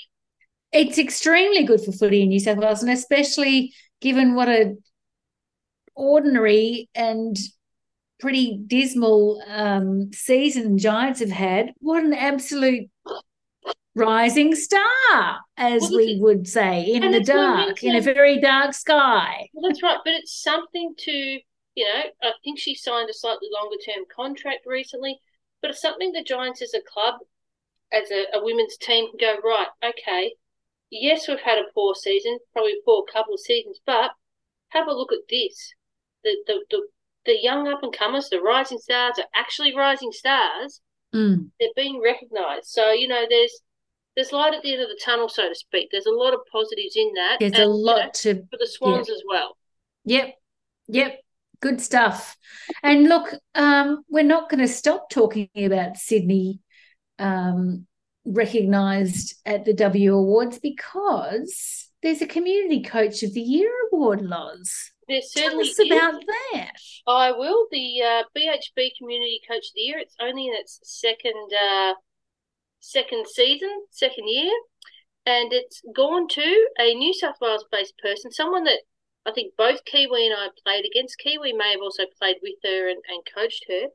It's 0.72 0.98
extremely 0.98 1.64
good 1.64 1.82
for 1.82 1.92
footy 1.92 2.22
in 2.22 2.30
New 2.30 2.40
South 2.40 2.58
Wales, 2.58 2.82
and 2.82 2.92
especially 2.92 3.74
given 4.00 4.36
what 4.36 4.48
a 4.48 4.76
ordinary 5.96 6.90
and 6.96 7.38
pretty 8.20 8.62
dismal 8.68 9.44
um, 9.48 10.12
season 10.14 10.78
Giants 10.78 11.20
have 11.20 11.32
had. 11.32 11.72
What 11.80 12.04
an 12.04 12.14
absolute 12.14 12.90
rising 13.96 14.56
star, 14.56 15.40
as 15.58 15.82
Well, 15.82 15.98
we 15.98 16.20
would 16.20 16.48
say, 16.48 16.84
in 16.84 17.12
the 17.12 17.22
dark, 17.22 17.84
in 17.84 17.96
a 17.96 18.02
very 18.02 18.40
dark 18.40 18.74
sky. 18.74 19.48
Well, 19.54 19.70
that's 19.70 19.82
right, 19.82 20.00
but 20.04 20.14
it's 20.14 20.42
something 20.42 20.94
to, 20.98 21.12
you 21.12 21.86
know, 21.86 22.04
I 22.22 22.32
think 22.44 22.60
she 22.60 22.76
signed 22.76 23.10
a 23.10 23.14
slightly 23.14 23.48
longer 23.54 23.78
term 23.86 24.06
contract 24.14 24.66
recently, 24.66 25.20
but 25.62 25.72
it's 25.72 25.82
something 25.82 26.12
the 26.12 26.24
Giants 26.24 26.62
as 26.62 26.74
a 26.74 26.82
club, 26.82 27.16
as 27.96 28.12
a, 28.12 28.38
a 28.38 28.44
women's 28.44 28.78
team, 28.78 29.08
can 29.10 29.18
go, 29.20 29.48
right, 29.48 29.68
okay, 29.84 30.34
yes, 30.90 31.28
we've 31.28 31.40
had 31.40 31.58
a 31.58 31.72
poor 31.74 31.96
season, 31.96 32.38
probably 32.54 32.74
a 32.74 32.86
poor 32.86 33.04
couple 33.12 33.34
of 33.34 33.40
seasons, 33.40 33.80
but 33.86 34.12
have 34.70 34.88
a 34.88 34.94
look 34.94 35.12
at 35.12 35.28
this. 35.30 35.74
The, 36.24 36.36
the, 36.48 36.66
the, 36.70 36.88
the 37.26 37.38
young 37.42 37.68
up 37.68 37.84
and 37.84 37.96
comers, 37.96 38.30
the 38.30 38.42
rising 38.42 38.80
stars 38.80 39.16
are 39.18 39.26
actually 39.36 39.76
rising 39.76 40.12
stars. 40.12 40.82
Mm. 41.14 41.50
They're 41.60 41.70
being 41.76 42.02
recognised. 42.04 42.68
So, 42.68 42.92
you 42.92 43.08
know, 43.08 43.26
there's 43.30 43.62
there's 44.16 44.32
light 44.32 44.54
at 44.54 44.64
the 44.64 44.74
end 44.74 44.82
of 44.82 44.88
the 44.88 45.00
tunnel, 45.04 45.28
so 45.28 45.50
to 45.50 45.56
speak. 45.56 45.90
There's 45.92 46.06
a 46.06 46.12
lot 46.12 46.34
of 46.34 46.40
positives 46.52 46.96
in 46.96 47.12
that. 47.16 47.38
There's 47.40 47.52
and, 47.52 47.60
a 47.60 47.66
you 47.66 47.68
know, 47.68 47.76
lot 47.76 48.14
to 48.16 48.36
for 48.50 48.58
the 48.58 48.68
Swans 48.68 49.10
as 49.10 49.22
well. 49.28 49.58
Yep. 50.06 50.36
Yep. 50.88 51.20
Good 51.62 51.82
stuff. 51.82 52.38
And 52.84 53.10
look, 53.10 53.34
um, 53.56 54.04
we're 54.10 54.24
not 54.24 54.50
going 54.50 54.62
to 54.62 54.68
stop 54.68 55.10
talking 55.10 55.50
about 55.58 55.98
Sydney 55.98 56.60
um, 57.20 57.86
recognised 58.26 59.36
at 59.46 59.66
the 59.66 59.74
W 59.74 60.16
Awards 60.16 60.60
because 60.60 61.90
there's 62.02 62.22
a 62.22 62.28
Community 62.28 62.84
Coach 62.84 63.24
of 63.24 63.34
the 63.34 63.42
Year 63.42 63.72
award, 63.92 64.22
Loz. 64.22 64.92
There 65.08 65.20
Tell 65.20 65.44
certainly 65.44 65.70
us 65.70 65.80
is. 65.80 65.92
about 65.92 66.22
that. 66.54 66.72
I 67.08 67.32
will. 67.32 67.68
The 67.72 68.02
uh, 68.02 68.24
BHB 68.36 68.90
Community 68.98 69.40
Coach 69.48 69.66
of 69.68 69.74
the 69.76 69.82
Year. 69.82 70.00
It's 70.00 70.16
only 70.20 70.48
in 70.48 70.54
its 70.54 70.80
second 70.84 71.52
uh, 71.54 71.94
second 72.80 73.28
season, 73.28 73.70
second 73.92 74.28
year, 74.28 74.52
and 75.26 75.54
it's 75.54 75.82
gone 75.96 76.28
to 76.30 76.68
a 76.80 76.94
New 76.94 77.14
South 77.14 77.36
Wales 77.42 77.66
based 77.72 77.98
person, 77.98 78.32
someone 78.32 78.64
that 78.66 78.80
I 79.26 79.32
think 79.32 79.54
both 79.58 79.84
Kiwi 79.86 80.28
and 80.28 80.36
I 80.38 80.50
played 80.64 80.86
against. 80.86 81.18
Kiwi 81.18 81.54
may 81.54 81.72
have 81.72 81.82
also 81.82 82.04
played 82.20 82.38
with 82.42 82.56
her 82.64 82.90
and, 82.90 83.02
and 83.08 83.24
coached 83.34 83.66
her, 83.68 83.88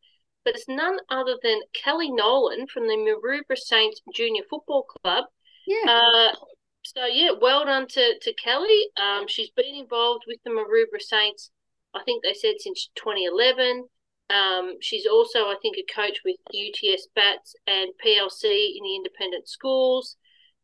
but 0.44 0.54
it's 0.54 0.68
none 0.68 0.99
other 1.11 1.37
than 1.42 1.61
Kellie 1.75 2.11
Nolan 2.11 2.66
from 2.66 2.87
the 2.87 2.94
Maroubra 2.94 3.56
Saints 3.56 4.00
Junior 4.14 4.42
Football 4.49 4.85
Club. 4.85 5.25
Yeah. 5.66 5.90
Uh, 5.90 6.35
so 6.82 7.06
yeah, 7.06 7.30
well 7.40 7.64
done 7.64 7.87
to, 7.88 8.18
to 8.20 8.35
Kellie. 8.42 8.88
Um, 8.97 9.26
she's 9.28 9.50
been 9.50 9.75
involved 9.75 10.25
with 10.26 10.38
the 10.44 10.50
Maroubra 10.50 11.00
Saints. 11.00 11.50
I 11.94 12.02
think 12.04 12.23
they 12.23 12.35
said 12.35 12.54
since 12.59 12.90
2011. 12.94 13.85
Um, 14.30 14.76
she's 14.80 15.06
also, 15.06 15.47
I 15.47 15.56
think, 15.61 15.76
a 15.76 15.92
coach 15.92 16.20
with 16.25 16.37
UTS 16.54 17.09
Bats 17.14 17.54
and 17.66 17.90
PLC 18.04 18.44
in 18.76 18.85
the 18.85 18.97
independent 18.97 19.49
schools. 19.49 20.16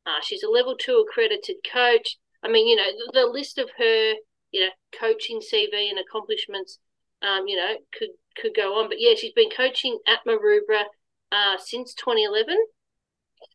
Uh, 0.07 0.21
she's 0.23 0.45
a 0.45 0.49
level 0.49 0.77
two 0.77 1.05
accredited 1.07 1.57
coach. 1.71 2.17
I 2.45 2.49
mean, 2.49 2.69
you 2.69 2.77
know, 2.77 2.85
the, 2.85 3.21
the 3.21 3.27
list 3.27 3.59
of 3.59 3.71
her, 3.77 4.15
you 4.53 4.61
know, 4.61 4.71
coaching 4.99 5.41
CV 5.41 5.91
and 5.91 5.99
accomplishments, 5.99 6.79
um, 7.27 7.47
you 7.47 7.57
know, 7.57 7.75
could 7.99 8.11
could 8.41 8.55
go 8.55 8.79
on. 8.79 8.89
But 8.89 9.01
yeah, 9.01 9.15
she's 9.17 9.33
been 9.33 9.51
coaching 9.51 9.99
at 10.07 10.21
Maroubra 10.27 10.85
uh, 11.33 11.57
since 11.59 11.95
2011, 11.95 12.57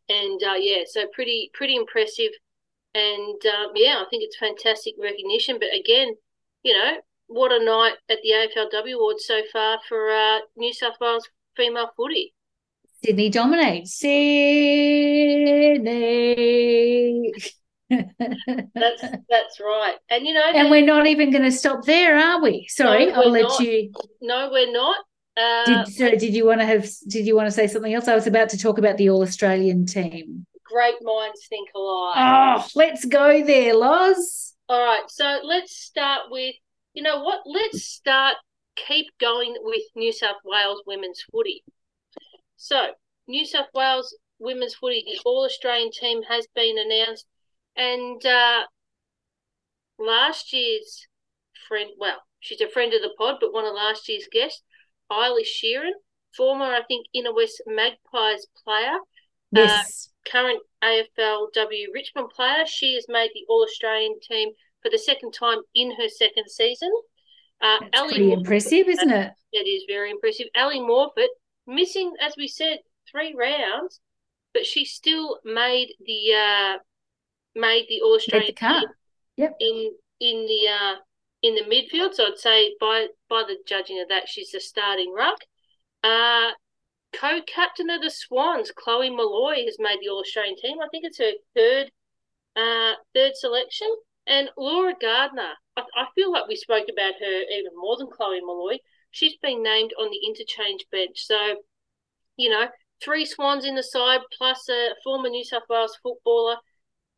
and 0.10 0.44
uh, 0.44 0.56
yeah, 0.58 0.84
so 0.86 1.06
pretty 1.14 1.52
pretty 1.54 1.76
impressive. 1.76 2.32
And 2.94 3.42
um, 3.46 3.72
yeah, 3.76 4.04
I 4.06 4.06
think 4.10 4.24
it's 4.24 4.38
fantastic 4.38 4.96
recognition. 5.02 5.58
But 5.60 5.70
again, 5.74 6.16
you 6.64 6.74
know, 6.74 6.98
what 7.28 7.52
a 7.52 7.64
night 7.64 7.94
at 8.10 8.18
the 8.24 8.32
AFLW 8.32 8.96
Awards 8.96 9.26
so 9.26 9.42
far 9.52 9.80
for 9.88 10.12
uh, 10.12 10.40
New 10.58 10.74
South 10.74 10.96
Wales 11.00 11.28
female 11.56 11.92
footy. 11.96 12.34
Sydney 13.04 13.30
dominates. 13.30 13.96
Sydney. 13.96 14.92
That's 17.92 19.02
that's 19.30 19.60
right. 19.60 19.96
And 20.10 20.26
you 20.26 20.34
know, 20.34 20.44
and 20.54 20.70
we're 20.70 20.86
not 20.86 21.08
even 21.08 21.32
going 21.32 21.44
to 21.44 21.52
stop 21.52 21.86
there, 21.86 22.18
are 22.18 22.42
we? 22.42 22.68
Sorry, 22.70 23.08
No, 23.08 23.22
I'll 23.22 23.30
let 23.32 23.44
not. 23.44 23.60
you. 23.60 23.92
no, 24.22 24.50
we're 24.52 24.72
not. 24.72 24.98
Uh, 25.38 25.84
Did 25.86 25.94
sorry, 25.94 26.18
did 26.18 26.34
you 26.34 26.46
want 26.46 26.60
to 26.62 26.66
have? 26.66 26.88
Did 27.08 27.26
you 27.26 27.36
want 27.36 27.48
to 27.48 27.52
say 27.52 27.68
something 27.68 27.94
else? 27.94 28.08
I 28.08 28.16
was 28.16 28.28
about 28.28 28.50
to 28.50 28.58
talk 28.58 28.78
about 28.78 28.98
the 28.98 29.10
All 29.10 29.22
Australian 29.22 29.86
team. 29.86 30.46
great 30.66 30.96
minds 31.02 31.46
think 31.48 31.70
alike. 31.76 32.16
Oh, 32.18 32.68
let's 32.76 33.06
go 33.06 33.44
there, 33.46 33.74
Loz. 33.76 34.54
All 34.70 34.84
right, 34.84 35.04
so 35.08 35.40
let's 35.44 35.76
start 35.76 36.24
with 36.30 36.56
you 36.94 37.04
know 37.04 37.22
what? 37.24 37.42
Let's 37.46 37.84
start 37.84 38.36
keep 38.76 39.08
going 39.20 39.56
with 39.62 39.84
New 39.96 40.12
South 40.14 40.38
Wales 40.46 40.82
women's 40.88 41.24
footy. 41.32 41.64
So 42.58 42.88
New 43.28 43.46
South 43.46 43.68
Wales 43.74 44.16
women's 44.40 44.76
footy, 44.76 45.04
the 45.06 45.20
All 45.26 45.46
Australian 45.46 45.92
team 45.92 46.22
has 46.24 46.48
been 46.56 46.76
announced, 46.78 47.26
and 47.76 48.26
uh, 48.26 48.62
last 50.00 50.54
year's 50.54 51.08
friend, 51.68 51.92
well, 51.98 52.22
she's 52.40 52.62
a 52.62 52.70
friend 52.70 52.94
of 52.94 53.02
the 53.02 53.12
pod, 53.18 53.36
but 53.40 53.54
one 53.54 53.66
of 53.66 53.74
last 53.74 54.08
year's 54.10 54.28
guests, 54.32 54.64
Eilish 55.12 55.48
Sheerin, 55.64 55.92
former 56.36 56.66
I 56.66 56.82
think 56.88 57.06
Inner 57.14 57.34
West 57.34 57.62
Magpies 57.68 58.48
player, 58.64 58.98
Yes, 59.54 60.10
current 60.32 60.62
AFLW 60.84 61.88
Richmond 61.94 62.30
player. 62.30 62.66
She 62.66 62.96
has 62.96 63.06
made 63.10 63.32
the 63.34 63.46
All 63.50 63.66
Australian 63.68 64.16
team 64.22 64.50
for 64.82 64.90
the 64.90 64.98
second 64.98 65.34
time 65.34 65.60
in 65.76 65.92
her 65.92 66.08
second 66.08 66.50
season. 66.50 66.90
Uh, 67.62 67.80
that's 67.82 67.90
Ally 67.94 68.08
pretty 68.10 68.26
Morphett- 68.28 68.38
impressive, 68.38 68.88
isn't 68.88 69.12
it? 69.12 69.32
It 69.52 69.68
is 69.68 69.84
very 69.88 70.10
impressive. 70.10 70.48
Ally 70.56 70.78
Morphett 70.78 71.28
missing, 71.68 72.14
as 72.22 72.34
we 72.38 72.48
said, 72.48 72.80
three 73.12 73.36
rounds, 73.38 74.00
but 74.54 74.66
she 74.66 74.86
still 74.86 75.40
made 75.44 75.90
the 76.00 76.34
uh, 76.34 76.78
made 77.56 77.86
the 77.90 78.02
All 78.02 78.16
Australian 78.16 78.54
the 78.56 78.88
Yep. 79.38 79.56
in 79.60 79.92
in 80.20 80.46
the 80.46 80.68
uh, 80.68 80.96
in 81.42 81.56
the 81.56 81.64
midfield. 81.64 82.14
So 82.14 82.28
I'd 82.28 82.38
say 82.38 82.76
by 82.80 83.08
by 83.30 83.44
the 83.48 83.58
judging 83.68 84.02
of 84.02 84.10
that, 84.10 84.28
she's 84.28 84.52
the 84.52 84.60
starting 84.60 85.14
ruck. 85.14 85.40
Uh, 86.04 86.52
co-captain 87.14 87.90
of 87.90 88.02
the 88.02 88.10
Swans, 88.10 88.72
Chloe 88.72 89.10
Molloy, 89.10 89.66
has 89.66 89.78
made 89.80 90.00
the 90.02 90.10
All 90.10 90.20
Australian 90.20 90.56
team. 90.58 90.78
I 90.82 90.88
think 90.90 91.06
it's 91.06 91.20
her 91.20 91.32
third 91.56 91.92
uh, 92.56 92.94
third 93.14 93.36
selection. 93.36 93.88
And 94.28 94.50
Laura 94.58 94.94
Gardiner, 95.00 95.54
I, 95.76 95.82
I 95.96 96.06
feel 96.16 96.32
like 96.32 96.48
we 96.48 96.56
spoke 96.56 96.86
about 96.92 97.14
her 97.20 97.42
even 97.52 97.72
more 97.76 97.98
than 97.98 98.08
Chloe 98.08 98.42
Molloy. 98.42 98.78
She's 99.12 99.36
been 99.42 99.64
named 99.64 99.92
on 100.00 100.10
the 100.10 100.20
interchange 100.28 100.86
bench. 100.92 101.26
So, 101.26 101.56
you 102.38 102.50
know, 102.50 102.68
three 103.04 103.26
Swans 103.26 103.66
in 103.66 103.76
the 103.76 103.84
side 103.84 104.22
plus 104.38 104.70
a 104.70 104.90
former 105.04 105.30
New 105.30 105.44
South 105.44 105.64
Wales 105.70 105.98
footballer. 106.02 106.58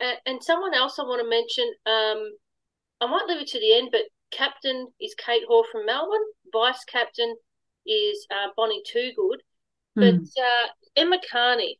Uh, 0.04 0.16
and 0.26 0.44
someone 0.44 0.74
else 0.74 1.00
I 1.00 1.04
want 1.04 1.22
to 1.22 1.30
mention, 1.30 1.66
um, 1.86 2.32
I 3.00 3.08
might 3.08 3.26
leave 3.28 3.42
it 3.42 3.48
to 3.50 3.60
the 3.60 3.78
end, 3.78 3.90
but 3.92 4.02
captain 4.32 4.88
is 5.00 5.16
Kate 5.16 5.44
Hore 5.48 5.66
from 5.72 5.86
Melbourne. 5.86 6.26
Vice 6.52 6.84
captain 6.86 7.38
is 7.86 8.28
uh, 8.30 8.50
Bonnie 8.58 8.84
Toogood. 8.94 9.40
But 9.96 10.16
Hmm. 10.16 10.24
uh, 10.38 10.68
Emma 10.96 11.20
Kearney, 11.32 11.80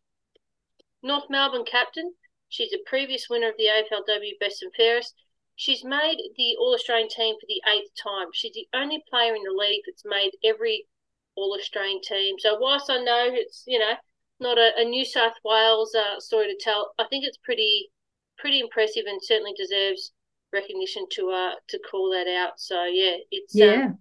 North 1.02 1.30
Melbourne 1.30 1.66
captain, 1.66 2.14
she's 2.50 2.74
a 2.74 2.78
previous 2.86 3.30
winner 3.30 3.50
of 3.50 3.58
the 3.58 3.68
AFLW 3.68 4.40
Best 4.40 4.64
and 4.64 4.74
Fairest. 4.76 5.14
She's 5.56 5.84
made 5.84 6.18
the 6.38 6.56
All 6.60 6.74
Australian 6.74 7.10
team 7.10 7.36
for 7.40 7.46
the 7.48 7.62
eighth 7.68 7.92
time. 8.02 8.28
She's 8.34 8.54
the 8.54 8.68
only 8.74 9.04
player 9.10 9.36
in 9.36 9.44
the 9.44 9.52
league 9.52 9.84
that's 9.86 10.06
made 10.06 10.32
every 10.44 10.88
All 11.36 11.54
Australian 11.60 12.02
team. 12.02 12.40
So 12.40 12.58
whilst 12.58 12.90
I 12.90 13.04
know 13.04 13.30
it's 13.32 13.64
you 13.68 13.80
know 13.80 13.96
not 14.40 14.58
a, 14.58 14.72
a 14.78 14.86
New 14.86 15.06
South 15.06 15.36
Wales 15.44 15.94
uh, 15.96 16.20
story 16.20 16.48
to 16.48 16.58
tell, 16.64 16.94
I 16.98 17.06
think 17.06 17.26
it's 17.26 17.38
pretty 17.38 17.92
pretty 18.38 18.60
impressive 18.60 19.06
and 19.08 19.20
certainly 19.24 19.54
deserves 19.58 20.12
recognition 20.54 21.06
to 21.12 21.30
uh 21.32 21.56
to 21.70 21.80
call 21.80 22.12
that 22.12 22.28
out. 22.28 22.60
So 22.60 22.86
yeah, 22.86 23.18
it's 23.32 23.60
uh, 23.62 23.66
Yeah. 23.66 23.94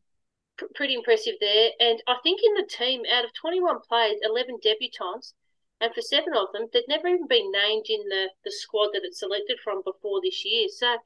pr- 0.58 0.72
pretty 0.74 0.94
impressive 0.94 1.34
there. 1.40 1.70
And 1.80 2.02
I 2.06 2.16
think 2.22 2.40
in 2.44 2.54
the 2.54 2.68
team, 2.68 3.02
out 3.12 3.24
of 3.24 3.32
21 3.34 3.80
players, 3.88 4.20
11 4.22 4.58
debutants, 4.64 5.34
and 5.80 5.94
for 5.94 6.00
seven 6.02 6.34
of 6.36 6.48
them, 6.52 6.68
they'd 6.72 6.88
never 6.88 7.08
even 7.08 7.26
been 7.28 7.50
named 7.52 7.86
in 7.88 8.08
the, 8.08 8.30
the 8.44 8.52
squad 8.52 8.90
that 8.94 9.02
it's 9.04 9.18
selected 9.20 9.58
from 9.64 9.82
before 9.84 10.20
this 10.22 10.44
year. 10.44 10.68
So 10.70 10.96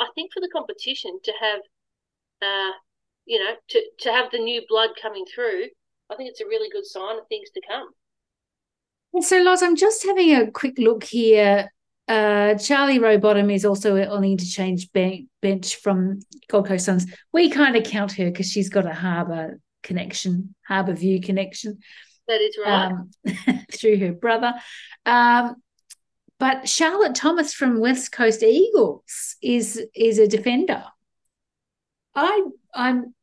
I 0.00 0.08
think 0.14 0.32
for 0.32 0.40
the 0.40 0.48
competition 0.52 1.20
to 1.24 1.32
have, 1.40 1.60
uh, 2.42 2.72
you 3.26 3.38
know, 3.42 3.54
to, 3.68 3.82
to 4.00 4.12
have 4.12 4.30
the 4.32 4.38
new 4.38 4.62
blood 4.68 4.90
coming 5.00 5.24
through, 5.26 5.66
I 6.10 6.16
think 6.16 6.30
it's 6.30 6.40
a 6.40 6.46
really 6.46 6.70
good 6.70 6.86
sign 6.86 7.18
of 7.18 7.28
things 7.28 7.50
to 7.50 7.60
come. 7.68 7.88
And 9.14 9.24
so, 9.24 9.38
Loz, 9.38 9.62
I'm 9.62 9.76
just 9.76 10.04
having 10.04 10.34
a 10.34 10.50
quick 10.50 10.78
look 10.78 11.04
here. 11.04 11.70
Uh, 12.12 12.54
Charlie 12.56 12.98
Rowbottom 12.98 13.50
is 13.50 13.64
also 13.64 13.96
on 13.96 14.20
the 14.20 14.32
interchange 14.32 14.90
bench 14.92 15.76
from 15.76 16.20
Gold 16.46 16.66
Coast 16.66 16.84
Suns. 16.84 17.06
We 17.32 17.48
kind 17.48 17.74
of 17.74 17.84
count 17.84 18.12
her 18.12 18.26
because 18.26 18.50
she's 18.50 18.68
got 18.68 18.84
a 18.84 18.92
harbour 18.92 19.58
connection, 19.82 20.54
harbour 20.68 20.92
view 20.92 21.22
connection 21.22 21.78
That 22.28 22.42
is 22.42 22.58
right. 22.62 22.92
um, 22.92 23.10
through 23.72 23.96
her 24.00 24.12
brother. 24.12 24.52
Um, 25.06 25.56
but 26.38 26.68
Charlotte 26.68 27.14
Thomas 27.14 27.54
from 27.54 27.80
West 27.80 28.12
Coast 28.12 28.42
Eagles 28.42 29.36
is 29.40 29.82
is 29.94 30.18
a 30.18 30.28
defender. 30.28 30.84
I 32.14 32.42
I'm 32.74 33.14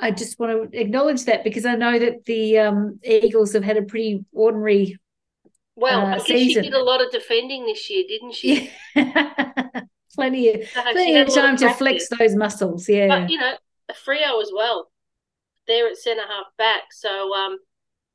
I 0.00 0.10
just 0.10 0.36
want 0.40 0.72
to 0.72 0.80
acknowledge 0.80 1.26
that 1.26 1.44
because 1.44 1.64
I 1.64 1.76
know 1.76 1.96
that 1.96 2.24
the 2.24 2.58
um, 2.58 2.98
Eagles 3.04 3.52
have 3.52 3.62
had 3.62 3.76
a 3.76 3.82
pretty 3.82 4.24
ordinary 4.32 4.98
Well, 5.76 6.06
uh, 6.06 6.10
I 6.14 6.16
guess 6.16 6.26
season. 6.26 6.62
she 6.64 6.70
did 6.70 6.78
a 6.78 6.82
lot 6.84 7.02
of 7.02 7.10
defending 7.10 7.64
this 7.66 7.88
year, 7.90 8.04
didn't 8.06 8.34
she? 8.34 8.70
Yeah. 8.94 9.30
plenty 10.14 10.48
of 10.50 10.68
So 10.68 10.82
plenty 10.82 11.16
of 11.16 11.28
a 11.28 11.30
time 11.30 11.56
to 11.58 11.70
flex 11.74 12.08
those 12.08 12.34
muscles. 12.34 12.88
Yeah. 12.88 13.08
But 13.08 13.30
you 13.30 13.38
know, 13.38 13.54
a 13.88 13.94
Frio 13.94 14.40
as 14.40 14.50
well. 14.54 14.90
They're 15.66 15.88
at 15.88 15.96
centre 15.96 16.26
half 16.26 16.46
back. 16.58 16.82
So 16.92 17.32
um 17.34 17.58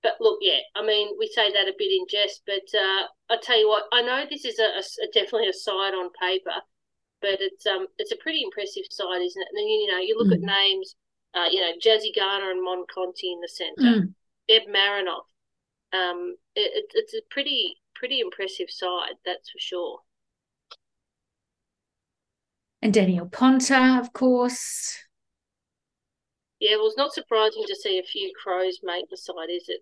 but 0.04 0.14
look, 0.22 0.38
yeah, 0.42 0.60
I 0.76 0.86
mean, 0.86 1.16
we 1.18 1.28
say 1.28 1.52
that 1.52 1.68
a 1.68 1.74
bit 1.78 1.92
in 1.92 2.06
jest, 2.08 2.44
but 2.46 2.62
uh, 2.80 3.08
I 3.32 3.38
tell 3.42 3.60
you 3.60 3.68
what, 3.68 3.86
I 3.92 4.04
know 4.04 4.26
this 4.30 4.46
is 4.46 4.60
a 4.60 4.82
definitely 5.12 5.50
a 5.50 5.54
side 5.54 5.96
on 5.96 6.12
paper, 6.22 6.54
but 7.20 7.42
it's 7.42 7.66
um 7.66 7.88
it's 7.98 8.12
a 8.12 8.16
pretty 8.18 8.44
impressive 8.44 8.84
side, 8.92 9.22
isn't 9.24 9.42
it? 9.42 9.48
And 9.52 9.58
then 9.58 9.66
you 9.68 9.88
know 9.92 9.98
you 10.00 10.16
look 10.18 10.32
at 10.32 10.40
Mm. 10.44 10.54
names, 10.56 10.96
uh, 11.34 11.48
you 11.50 11.62
know 11.62 11.72
Jazzy 11.84 12.16
Garner 12.16 12.52
and 12.52 12.64
Mon 12.64 12.86
Conti 12.94 13.32
in 13.34 13.40
the 13.42 13.48
centre, 13.50 14.02
Mm. 14.02 14.14
Deb 14.48 14.68
Marinoff. 14.70 15.26
Um, 15.94 16.36
it, 16.56 16.72
it, 16.74 16.92
it's 16.94 17.14
a 17.14 17.22
pretty 17.30 17.78
pretty 17.96 18.20
impressive 18.20 18.70
side, 18.70 19.16
that's 19.26 19.50
for 19.50 19.60
sure. 19.60 20.00
And 22.82 22.94
Danielle 22.94 23.28
Ponter, 23.28 24.00
of 24.00 24.14
course. 24.14 24.98
Yeah, 26.60 26.76
well, 26.78 26.88
it's 26.88 26.98
not 26.98 27.14
surprising 27.14 27.64
to 27.68 27.76
see 27.76 28.00
a 28.00 28.04
few 28.04 28.32
crows 28.42 28.80
make 28.84 29.10
the 29.10 29.18
side, 29.18 29.50
is 29.50 29.66
it? 29.68 29.82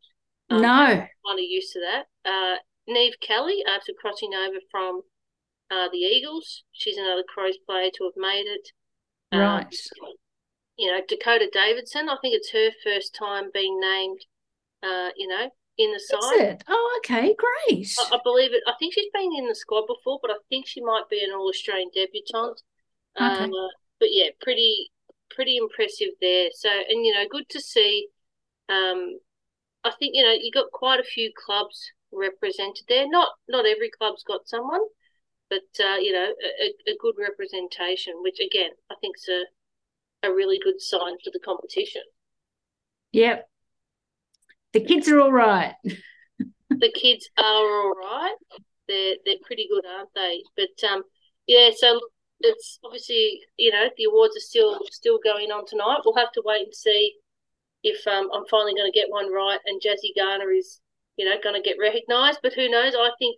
Um, 0.50 0.62
no. 0.62 0.86
kind 0.86 1.40
of 1.40 1.40
used 1.40 1.74
to 1.74 1.80
that. 1.82 2.06
Uh, 2.30 2.58
Niamh 2.90 3.20
Kelly, 3.22 3.64
after 3.68 3.94
crossing 4.00 4.34
over 4.34 4.58
from 4.70 5.02
uh, 5.72 5.88
the 5.92 5.98
Eagles, 5.98 6.64
she's 6.72 6.98
another 6.98 7.24
Crows 7.24 7.58
player 7.66 7.90
to 7.96 8.04
have 8.04 8.14
made 8.18 8.46
it. 8.46 8.70
Um, 9.32 9.40
Right. 9.40 9.76
You 10.78 10.92
know, 10.92 11.02
Dakota 11.08 11.50
Davidson, 11.52 12.10
I 12.10 12.18
think 12.22 12.36
it's 12.36 12.52
her 12.52 12.70
first 12.84 13.16
time 13.16 13.50
being 13.54 13.80
named, 13.80 14.20
uh, 14.84 15.10
you 15.16 15.28
know, 15.28 15.50
in 15.78 15.92
the 15.92 16.00
side. 16.00 16.64
Oh, 16.68 17.00
okay, 17.00 17.36
great. 17.36 17.94
I, 18.00 18.16
I 18.16 18.20
believe 18.24 18.54
it. 18.54 18.64
I 18.68 18.74
think 18.80 18.94
she's 18.94 19.12
been 19.14 19.32
in 19.38 19.48
the 19.48 19.56
squad 19.56 19.86
before, 19.88 20.20
but 20.22 20.32
I 20.32 20.38
think 20.50 20.68
she 20.68 20.82
might 20.82 21.10
be 21.10 21.24
an 21.24 21.32
All 21.32 21.50
Australian 21.50 21.90
debutante. 21.94 22.62
Okay. 23.20 23.46
Uh, 23.46 23.68
but 24.00 24.10
yeah, 24.12 24.30
pretty 24.42 24.92
pretty 25.30 25.58
impressive 25.58 26.10
there. 26.22 26.50
So 26.54 26.70
and 26.70 27.06
you 27.06 27.14
know, 27.14 27.26
good 27.30 27.50
to 27.50 27.60
see. 27.62 28.08
Um, 28.70 29.20
I 29.84 29.92
think 30.00 30.12
you 30.16 30.24
know 30.24 30.34
you 30.34 30.52
got 30.52 30.72
quite 30.72 31.00
a 31.00 31.04
few 31.04 31.32
clubs 31.46 31.92
represented 32.12 32.86
there. 32.88 33.08
Not 33.10 33.30
not 33.48 33.66
every 33.66 33.90
club's 33.90 34.24
got 34.24 34.48
someone, 34.48 34.82
but 35.50 35.64
uh, 35.84 35.98
you 35.98 36.12
know, 36.14 36.34
a, 36.62 36.66
a- 36.66 36.94
a 36.94 36.98
good 37.00 37.16
representation, 37.20 38.14
which 38.22 38.40
again 38.40 38.72
I 38.92 38.96
think's 39.02 39.28
a 39.30 39.44
a 40.24 40.34
really 40.34 40.60
good 40.64 40.82
sign 40.82 41.18
for 41.24 41.32
the 41.32 41.40
competition. 41.40 42.02
Yep. 43.12 43.50
The 44.76 44.84
kids 44.84 45.08
are 45.08 45.22
all 45.22 45.32
right. 45.32 45.74
the 46.70 46.92
kids 46.94 47.30
are 47.38 47.44
all 47.46 47.94
right. 47.96 48.36
They're 48.90 49.16
they're 49.26 49.44
pretty 49.46 49.70
good, 49.72 49.86
aren't 49.86 50.14
they? 50.14 50.44
But 50.58 50.90
um, 50.92 51.04
yeah. 51.48 51.70
So 51.74 52.02
it's 52.42 52.78
obviously 52.84 53.40
you 53.56 53.72
know 53.72 53.88
the 53.96 54.04
awards 54.04 54.36
are 54.36 54.42
still 54.42 54.82
still 54.92 55.18
going 55.24 55.50
on 55.50 55.66
tonight. 55.66 56.00
We'll 56.04 56.18
have 56.18 56.34
to 56.34 56.44
wait 56.44 56.66
and 56.66 56.76
see 56.76 57.14
if 57.84 58.06
um 58.06 58.30
I'm 58.36 58.46
finally 58.52 58.74
going 58.74 58.92
to 58.92 59.00
get 59.00 59.10
one 59.10 59.32
right 59.32 59.60
and 59.66 59.82
Jazzy 59.82 60.12
Garner 60.14 60.52
is 60.52 60.82
you 61.16 61.24
know 61.24 61.38
going 61.42 61.56
to 61.56 61.62
get 61.62 61.78
recognised. 61.80 62.40
But 62.44 62.54
who 62.54 62.68
knows? 62.68 62.96
I 62.96 63.12
think 63.18 63.38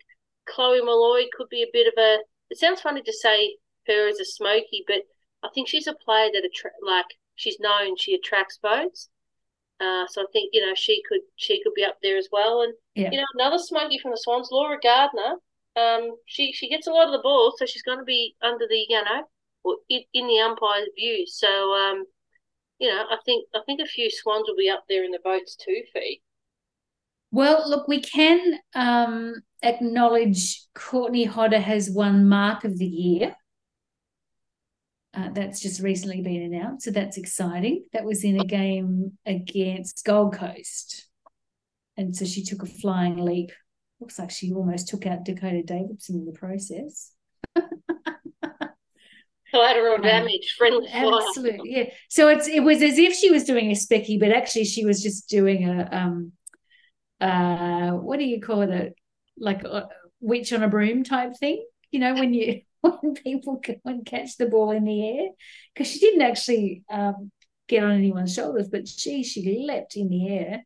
Chloe 0.49 0.81
Molloy 0.81 1.25
could 1.37 1.49
be 1.49 1.61
a 1.61 1.71
bit 1.71 1.85
of 1.85 1.93
a. 1.99 2.17
It 2.49 2.57
sounds 2.57 2.81
funny 2.81 3.03
to 3.03 3.13
say 3.13 3.57
her 3.85 4.09
as 4.09 4.19
a 4.19 4.25
smoky, 4.25 4.85
but 4.87 5.03
I 5.43 5.49
think 5.53 5.67
she's 5.67 5.85
a 5.85 5.93
player 5.93 6.29
that 6.33 6.43
attra- 6.43 6.71
like 6.83 7.13
she's 7.35 7.59
known 7.59 7.95
she 7.95 8.15
attracts 8.15 8.57
votes. 8.59 9.09
Uh, 9.79 10.07
so 10.07 10.21
I 10.21 10.25
think 10.33 10.49
you 10.53 10.65
know 10.65 10.73
she 10.75 11.03
could 11.07 11.21
she 11.35 11.61
could 11.63 11.73
be 11.75 11.83
up 11.83 11.97
there 12.01 12.17
as 12.17 12.29
well. 12.31 12.61
And 12.61 12.73
Yeah. 12.95 13.09
you 13.11 13.17
know 13.19 13.25
another 13.35 13.59
smoky 13.59 13.99
from 13.99 14.11
the 14.11 14.17
Swans, 14.17 14.49
Laura 14.51 14.77
Gardiner. 14.81 15.35
Um, 15.75 16.15
she 16.25 16.51
she 16.53 16.69
gets 16.69 16.87
a 16.87 16.91
lot 16.91 17.07
of 17.07 17.11
the 17.11 17.21
ball, 17.21 17.53
so 17.57 17.65
she's 17.65 17.83
going 17.83 17.99
to 17.99 18.05
be 18.05 18.35
under 18.41 18.65
the 18.67 18.85
you 18.89 19.03
know 19.03 19.23
or 19.63 19.77
in, 19.89 20.01
in 20.13 20.27
the 20.27 20.39
umpire's 20.39 20.89
view. 20.95 21.25
So 21.27 21.73
um, 21.73 22.05
you 22.79 22.89
know 22.89 23.03
I 23.09 23.17
think 23.25 23.47
I 23.53 23.59
think 23.65 23.79
a 23.81 23.85
few 23.85 24.09
Swans 24.09 24.45
will 24.47 24.55
be 24.57 24.69
up 24.69 24.85
there 24.89 25.03
in 25.03 25.11
the 25.11 25.19
votes 25.23 25.55
too. 25.55 25.83
Fee. 25.93 26.21
Well, 27.31 27.69
look, 27.69 27.87
we 27.87 27.99
can 28.01 28.59
um, 28.73 29.35
acknowledge 29.61 30.63
Courtney 30.73 31.25
Hodder 31.25 31.59
has 31.59 31.89
won 31.89 32.27
Mark 32.29 32.63
of 32.63 32.77
the 32.77 32.85
Year. 32.85 33.35
Uh, 35.17 35.29
that's 35.33 35.59
just 35.59 35.81
recently 35.81 36.21
been 36.21 36.43
announced, 36.43 36.85
so 36.85 36.91
that's 36.91 37.17
exciting. 37.17 37.83
That 37.91 38.03
was 38.05 38.23
in 38.23 38.39
a 38.39 38.45
game 38.45 39.17
against 39.25 40.05
Gold 40.05 40.35
Coast, 40.35 41.07
and 41.95 42.15
so 42.15 42.23
she 42.23 42.43
took 42.43 42.61
a 42.61 42.67
flying 42.67 43.17
leap. 43.17 43.51
Looks 43.99 44.19
like 44.19 44.29
she 44.29 44.53
almost 44.53 44.89
took 44.89 45.07
out 45.07 45.25
Dakota 45.25 45.63
Davidson 45.63 46.17
in 46.17 46.25
the 46.25 46.33
process. 46.33 47.13
Collateral 49.49 49.95
Um, 49.95 50.01
damage, 50.01 50.53
friendly 50.55 50.87
fire. 50.87 51.09
Absolutely, 51.29 51.71
yeah. 51.71 51.85
So 52.09 52.27
it's 52.27 52.47
it 52.47 52.59
was 52.59 52.83
as 52.83 52.99
if 52.99 53.15
she 53.15 53.31
was 53.31 53.43
doing 53.43 53.71
a 53.71 53.75
specky, 53.75 54.19
but 54.19 54.31
actually 54.31 54.65
she 54.65 54.85
was 54.85 55.01
just 55.01 55.29
doing 55.29 55.67
a 55.67 55.89
um, 55.91 56.33
uh, 57.19 57.91
what 57.91 58.19
do 58.19 58.25
you 58.25 58.39
call 58.39 58.61
it? 58.61 58.69
A 58.69 58.93
like 59.39 59.63
a 59.63 59.87
witch 60.19 60.53
on 60.53 60.61
a 60.61 60.67
broom 60.67 61.03
type 61.03 61.37
thing. 61.39 61.65
You 61.89 62.01
know 62.01 62.13
when 62.13 62.35
you 62.35 62.61
when 63.01 63.13
people 63.15 63.61
go 63.65 63.75
and 63.85 64.05
catch 64.05 64.37
the 64.37 64.47
ball 64.47 64.71
in 64.71 64.85
the 64.85 65.09
air 65.09 65.29
because 65.73 65.91
she 65.91 65.99
didn't 65.99 66.21
actually 66.21 66.83
um 66.89 67.31
get 67.67 67.83
on 67.83 67.91
anyone's 67.91 68.33
shoulders, 68.33 68.69
but 68.69 68.87
she 68.87 69.23
she 69.23 69.65
leapt 69.67 69.95
in 69.97 70.09
the 70.09 70.29
air, 70.29 70.63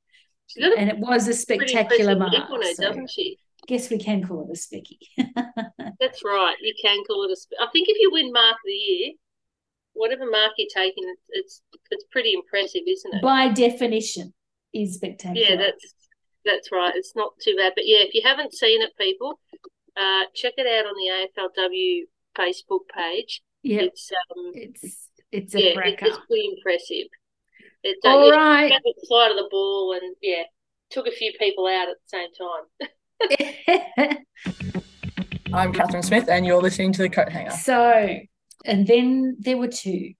She's 0.48 0.64
got 0.64 0.74
a 0.74 0.80
and 0.80 0.90
it 0.90 0.98
was 1.00 1.28
a 1.28 1.34
spectacular 1.34 2.16
mark. 2.16 2.34
her, 2.34 2.74
So 2.74 2.84
doesn't 2.84 3.10
she? 3.10 3.38
guess 3.68 3.90
we 3.90 3.98
can 4.00 4.24
call 4.28 4.50
it 4.50 4.58
a 4.58 4.60
specky. 4.60 4.98
That's 6.00 6.24
right. 6.24 6.56
You 6.62 6.74
can 6.82 7.04
call 7.06 7.24
it 7.26 7.32
a. 7.32 7.36
sp- 7.38 7.62
I 7.62 7.68
think 7.72 7.88
if 7.90 7.98
you 8.00 8.10
win 8.12 8.32
Mark 8.34 8.56
of 8.56 8.60
the 8.66 8.72
Year, 8.72 9.12
whatever 9.94 10.30
mark 10.30 10.54
you're 10.58 10.68
taking, 10.74 11.04
it's 11.08 11.22
it's, 11.30 11.62
it's 11.92 12.06
pretty 12.12 12.34
impressive, 12.34 12.82
isn't 12.88 13.16
it? 13.16 13.22
By 13.22 13.50
definition, 13.50 14.34
is 14.74 14.96
spectacular. 14.96 15.48
Yeah, 15.48 15.56
that's 15.58 15.94
that's 16.44 16.72
right. 16.72 16.94
It's 16.96 17.14
not 17.16 17.34
too 17.44 17.56
bad. 17.56 17.74
But 17.76 17.86
yeah, 17.88 18.00
if 18.00 18.14
you 18.14 18.22
haven't 18.24 18.54
seen 18.54 18.82
it, 18.82 18.92
people, 18.98 19.40
uh, 19.96 20.24
check 20.36 20.54
it 20.58 20.66
out 20.68 20.86
on 20.90 20.96
the 20.98 21.28
AFLW 21.42 22.02
Facebook 22.38 22.82
page. 22.96 23.41
yeah. 23.63 23.82
It's 23.82 24.12
um, 24.12 24.52
It's 24.56 25.08
it's 25.32 25.56
a 25.56 25.62
yeah, 25.62 25.74
cracker. 25.76 26.06
it's 26.08 26.17
pretty 26.28 26.50
impressive. 26.56 27.08
It 27.84 27.98
uh, 28.06 28.10
All 28.10 28.30
yeah, 28.30 28.36
right. 28.36 28.70
got 28.70 28.82
the 28.84 28.94
side 29.08 29.32
of 29.32 29.38
the 29.38 29.48
ball 29.50 29.94
and 29.94 30.15
yeah, 30.22 30.44
took 30.89 31.08
a 31.08 31.12
few 31.12 31.32
people 31.39 31.67
out 31.67 31.88
at 31.89 31.96
the 32.00 32.17
same 32.17 32.30
time. 34.10 34.17
I'm 35.54 35.74
Catherine 35.74 36.04
Smith, 36.04 36.28
and 36.30 36.46
you're 36.46 36.62
listening 36.62 36.94
to 36.94 37.02
the 37.02 37.10
Coat 37.10 37.30
Hanger. 37.30 37.52
so, 37.52 38.17
and 38.65 38.88
then 38.88 39.36
there 39.39 39.58
were 39.58 39.67
two. 39.67 40.13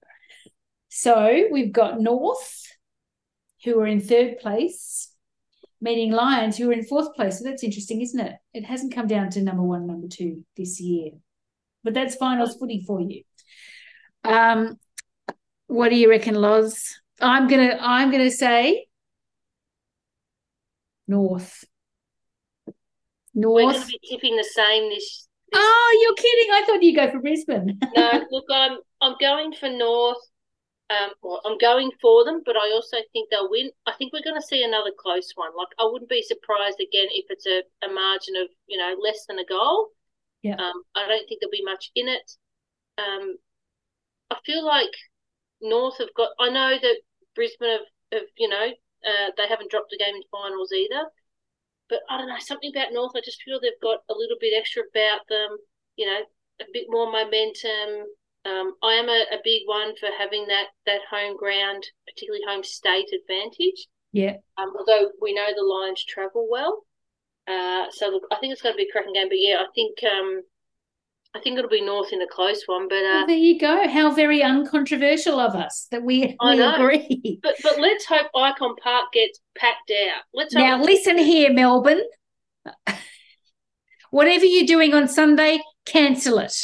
So 0.90 1.44
we've 1.50 1.72
got 1.72 2.00
North, 2.00 2.66
who 3.64 3.78
are 3.80 3.86
in 3.86 4.00
third 4.00 4.38
place, 4.40 5.10
meeting 5.80 6.12
Lions, 6.12 6.58
who 6.58 6.68
are 6.68 6.72
in 6.74 6.84
fourth 6.84 7.14
place. 7.14 7.38
So 7.38 7.44
that's 7.44 7.64
interesting, 7.64 8.02
isn't 8.02 8.20
it? 8.20 8.34
It 8.52 8.64
hasn't 8.66 8.94
come 8.94 9.06
down 9.06 9.30
to 9.30 9.42
number 9.42 9.62
one, 9.62 9.86
number 9.86 10.06
two 10.08 10.44
this 10.56 10.80
year, 10.80 11.12
but 11.84 11.94
that's 11.94 12.16
finals 12.16 12.56
footy 12.56 12.84
for 12.86 13.00
you. 13.00 13.22
Um, 14.24 14.78
what 15.66 15.88
do 15.88 15.96
you 15.96 16.10
reckon, 16.10 16.34
Loz? 16.34 17.00
I'm 17.20 17.48
gonna, 17.48 17.78
I'm 17.80 18.10
gonna 18.10 18.30
say 18.30 18.86
North. 21.08 21.64
North. 23.34 23.64
We're 23.64 23.72
going 23.72 23.80
to 23.80 23.86
be 23.86 24.00
tipping 24.08 24.36
the 24.36 24.48
same 24.54 24.88
this. 24.90 25.28
this 25.50 25.60
Oh, 25.62 25.98
you're 26.02 26.14
kidding! 26.14 26.50
I 26.52 26.64
thought 26.66 26.82
you'd 26.82 26.96
go 26.96 27.10
for 27.10 27.20
Brisbane. 27.20 27.78
no, 27.96 28.24
look, 28.30 28.44
I'm 28.50 28.78
I'm 29.00 29.16
going 29.20 29.52
for 29.52 29.68
North. 29.68 30.18
Um, 30.90 31.10
well, 31.22 31.40
I'm 31.46 31.56
going 31.56 31.90
for 32.02 32.24
them, 32.24 32.42
but 32.44 32.56
I 32.56 32.70
also 32.72 32.98
think 33.12 33.30
they'll 33.30 33.50
win. 33.50 33.70
I 33.86 33.92
think 33.92 34.12
we're 34.12 34.24
going 34.24 34.40
to 34.40 34.46
see 34.46 34.62
another 34.62 34.90
close 34.98 35.32
one. 35.34 35.50
Like 35.56 35.68
I 35.78 35.84
wouldn't 35.84 36.10
be 36.10 36.22
surprised 36.22 36.80
again 36.80 37.08
if 37.10 37.26
it's 37.30 37.46
a, 37.46 37.62
a 37.86 37.92
margin 37.92 38.36
of 38.36 38.48
you 38.66 38.78
know 38.78 38.94
less 39.02 39.24
than 39.26 39.38
a 39.38 39.44
goal. 39.44 39.88
Yeah. 40.42 40.56
Um, 40.56 40.82
I 40.94 41.06
don't 41.06 41.26
think 41.28 41.40
there'll 41.40 41.50
be 41.50 41.64
much 41.64 41.90
in 41.94 42.08
it. 42.08 42.32
Um, 42.98 43.36
I 44.30 44.36
feel 44.44 44.64
like 44.64 44.92
North 45.60 45.98
have 45.98 46.14
got. 46.16 46.30
I 46.40 46.50
know 46.50 46.76
that 46.80 46.96
Brisbane 47.34 47.70
have, 47.70 47.86
have 48.12 48.28
you 48.36 48.48
know, 48.48 48.66
uh, 49.06 49.30
they 49.36 49.48
haven't 49.48 49.70
dropped 49.70 49.92
a 49.92 49.98
game 49.98 50.16
in 50.16 50.22
finals 50.30 50.72
either. 50.72 51.04
But 51.88 52.00
I 52.08 52.18
don't 52.18 52.28
know 52.28 52.36
something 52.38 52.72
about 52.74 52.92
North. 52.92 53.12
I 53.14 53.20
just 53.24 53.42
feel 53.42 53.60
they've 53.60 53.72
got 53.82 54.00
a 54.08 54.14
little 54.14 54.36
bit 54.40 54.54
extra 54.56 54.82
about 54.82 55.20
them. 55.28 55.56
You 55.96 56.06
know, 56.06 56.20
a 56.60 56.64
bit 56.72 56.86
more 56.88 57.10
momentum. 57.10 58.06
Um, 58.44 58.74
I 58.82 58.94
am 58.94 59.08
a, 59.08 59.24
a 59.30 59.38
big 59.44 59.62
one 59.66 59.94
for 60.00 60.08
having 60.18 60.46
that 60.48 60.68
that 60.86 61.02
home 61.10 61.36
ground, 61.36 61.86
particularly 62.06 62.44
home 62.46 62.64
state 62.64 63.10
advantage. 63.12 63.86
Yeah. 64.12 64.36
Um, 64.58 64.72
although 64.78 65.10
we 65.20 65.32
know 65.34 65.48
the 65.54 65.64
Lions 65.64 66.04
travel 66.04 66.48
well, 66.50 66.84
uh, 67.48 67.86
so 67.90 68.08
look, 68.08 68.22
I 68.30 68.36
think 68.36 68.52
it's 68.52 68.62
going 68.62 68.74
to 68.74 68.76
be 68.76 68.88
a 68.88 68.92
cracking 68.92 69.12
game. 69.14 69.28
But 69.28 69.38
yeah, 69.40 69.56
I 69.60 69.66
think 69.74 69.98
um, 70.04 70.42
I 71.34 71.40
think 71.40 71.58
it'll 71.58 71.70
be 71.70 71.80
North 71.80 72.12
in 72.12 72.20
a 72.22 72.26
close 72.26 72.62
one. 72.66 72.88
But 72.88 72.98
uh, 72.98 73.00
Well, 73.02 73.26
there 73.26 73.36
you 73.36 73.58
go. 73.58 73.88
How 73.88 74.10
very 74.12 74.42
uncontroversial 74.42 75.38
of 75.40 75.54
us 75.54 75.86
that 75.90 76.02
we, 76.02 76.36
I 76.40 76.50
we 76.50 76.56
know. 76.58 76.74
agree. 76.74 77.40
but 77.42 77.54
but 77.62 77.80
let's 77.80 78.04
hope 78.06 78.26
Ikon 78.34 78.76
Park 78.82 79.12
gets 79.12 79.40
packed 79.56 79.90
out. 79.90 80.22
Let's 80.34 80.54
hope 80.54 80.62
Now, 80.62 80.82
listen 80.82 81.18
here, 81.18 81.52
Melbourne. 81.52 82.02
Whatever 84.10 84.44
you're 84.44 84.66
doing 84.66 84.92
on 84.92 85.08
Sunday, 85.08 85.60
cancel 85.86 86.38
it. 86.38 86.54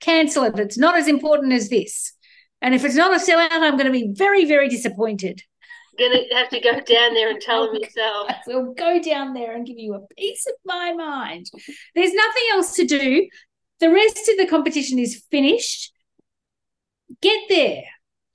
Cancel 0.00 0.44
it. 0.44 0.58
It's 0.58 0.78
not 0.78 0.96
as 0.96 1.06
important 1.08 1.52
as 1.52 1.68
this. 1.68 2.12
And 2.60 2.74
if 2.74 2.84
it's 2.84 2.96
not 2.96 3.14
a 3.14 3.22
sellout, 3.24 3.48
I'm 3.52 3.76
going 3.76 3.86
to 3.86 3.92
be 3.92 4.12
very, 4.12 4.44
very 4.44 4.68
disappointed. 4.68 5.42
To 5.98 6.24
have 6.32 6.48
to 6.50 6.60
go 6.60 6.72
down 6.80 7.14
there 7.14 7.30
and 7.30 7.40
tell 7.40 7.66
them 7.66 7.76
yourself. 7.82 8.30
We'll 8.46 8.74
go 8.74 9.00
down 9.02 9.32
there 9.34 9.54
and 9.54 9.66
give 9.66 9.78
you 9.78 9.94
a 9.94 10.06
piece 10.14 10.46
of 10.46 10.54
my 10.64 10.92
mind. 10.92 11.46
There's 11.94 12.12
nothing 12.12 12.42
else 12.52 12.74
to 12.76 12.86
do. 12.86 13.28
The 13.80 13.90
rest 13.90 14.28
of 14.28 14.36
the 14.38 14.46
competition 14.46 14.98
is 14.98 15.22
finished. 15.30 15.92
Get 17.20 17.40
there. 17.48 17.82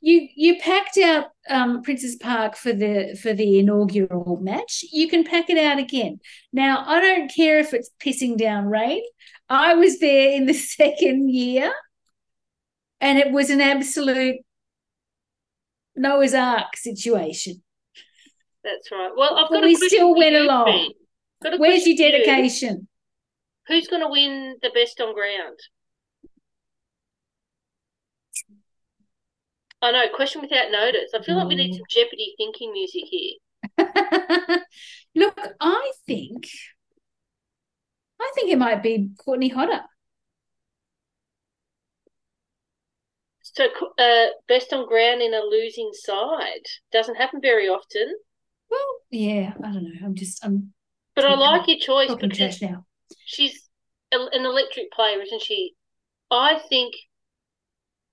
You 0.03 0.27
you 0.35 0.59
packed 0.59 0.97
out 0.97 1.25
um, 1.47 1.83
Princes 1.83 2.15
Park 2.15 2.55
for 2.55 2.73
the 2.73 3.17
for 3.21 3.33
the 3.33 3.59
inaugural 3.59 4.39
match. 4.41 4.83
You 4.91 5.07
can 5.07 5.23
pack 5.23 5.49
it 5.49 5.59
out 5.59 5.77
again. 5.77 6.19
Now 6.51 6.83
I 6.87 6.99
don't 6.99 7.31
care 7.31 7.59
if 7.59 7.73
it's 7.73 7.91
pissing 7.99 8.35
down 8.37 8.65
rain. 8.65 9.03
I 9.47 9.75
was 9.75 9.99
there 9.99 10.31
in 10.31 10.47
the 10.47 10.53
second 10.77 11.29
year, 11.29 11.71
and 12.99 13.19
it 13.19 13.31
was 13.31 13.51
an 13.51 13.61
absolute 13.61 14.37
Noah's 15.95 16.33
Ark 16.33 16.75
situation. 16.75 17.61
That's 18.63 18.91
right. 18.91 19.11
Well, 19.15 19.37
I've 19.37 19.49
got. 19.49 19.61
But 19.61 19.63
we 19.63 19.75
still 19.75 20.15
went 20.15 20.35
along. 20.35 20.93
Where's 21.57 21.87
your 21.87 21.97
dedication? 21.97 22.87
You. 23.67 23.75
Who's 23.75 23.87
going 23.87 24.01
to 24.01 24.09
win 24.09 24.57
the 24.61 24.69
best 24.73 24.99
on 25.01 25.13
ground? 25.13 25.57
I 29.81 29.91
know. 29.91 30.05
Question 30.15 30.41
without 30.41 30.71
notice. 30.71 31.11
I 31.15 31.23
feel 31.23 31.35
like 31.35 31.47
we 31.47 31.55
need 31.55 31.71
mm. 31.71 31.77
some 31.77 31.85
Jeopardy 31.89 32.35
thinking 32.37 32.71
music 32.71 33.03
here. 33.05 33.33
Look, 35.15 35.39
I 35.59 35.91
think, 36.05 36.47
I 38.19 38.31
think 38.35 38.51
it 38.51 38.57
might 38.57 38.83
be 38.83 39.09
Courtney 39.23 39.49
Hodder. 39.49 39.81
So, 43.53 43.67
uh, 43.97 44.27
best 44.47 44.71
on 44.71 44.87
ground 44.87 45.21
in 45.21 45.33
a 45.33 45.41
losing 45.41 45.91
side 45.93 46.65
doesn't 46.91 47.15
happen 47.15 47.41
very 47.41 47.67
often. 47.67 48.15
Well, 48.69 48.79
yeah, 49.09 49.53
I 49.61 49.73
don't 49.73 49.83
know. 49.83 50.05
I'm 50.05 50.15
just, 50.15 50.43
I'm. 50.45 50.73
But 51.15 51.25
I 51.25 51.35
like 51.35 51.67
your 51.67 51.77
choice 51.77 52.15
because 52.15 52.61
now. 52.61 52.85
she's 53.25 53.67
an 54.13 54.45
electric 54.45 54.91
player, 54.91 55.21
isn't 55.21 55.41
she? 55.41 55.73
I 56.29 56.59
think 56.69 56.93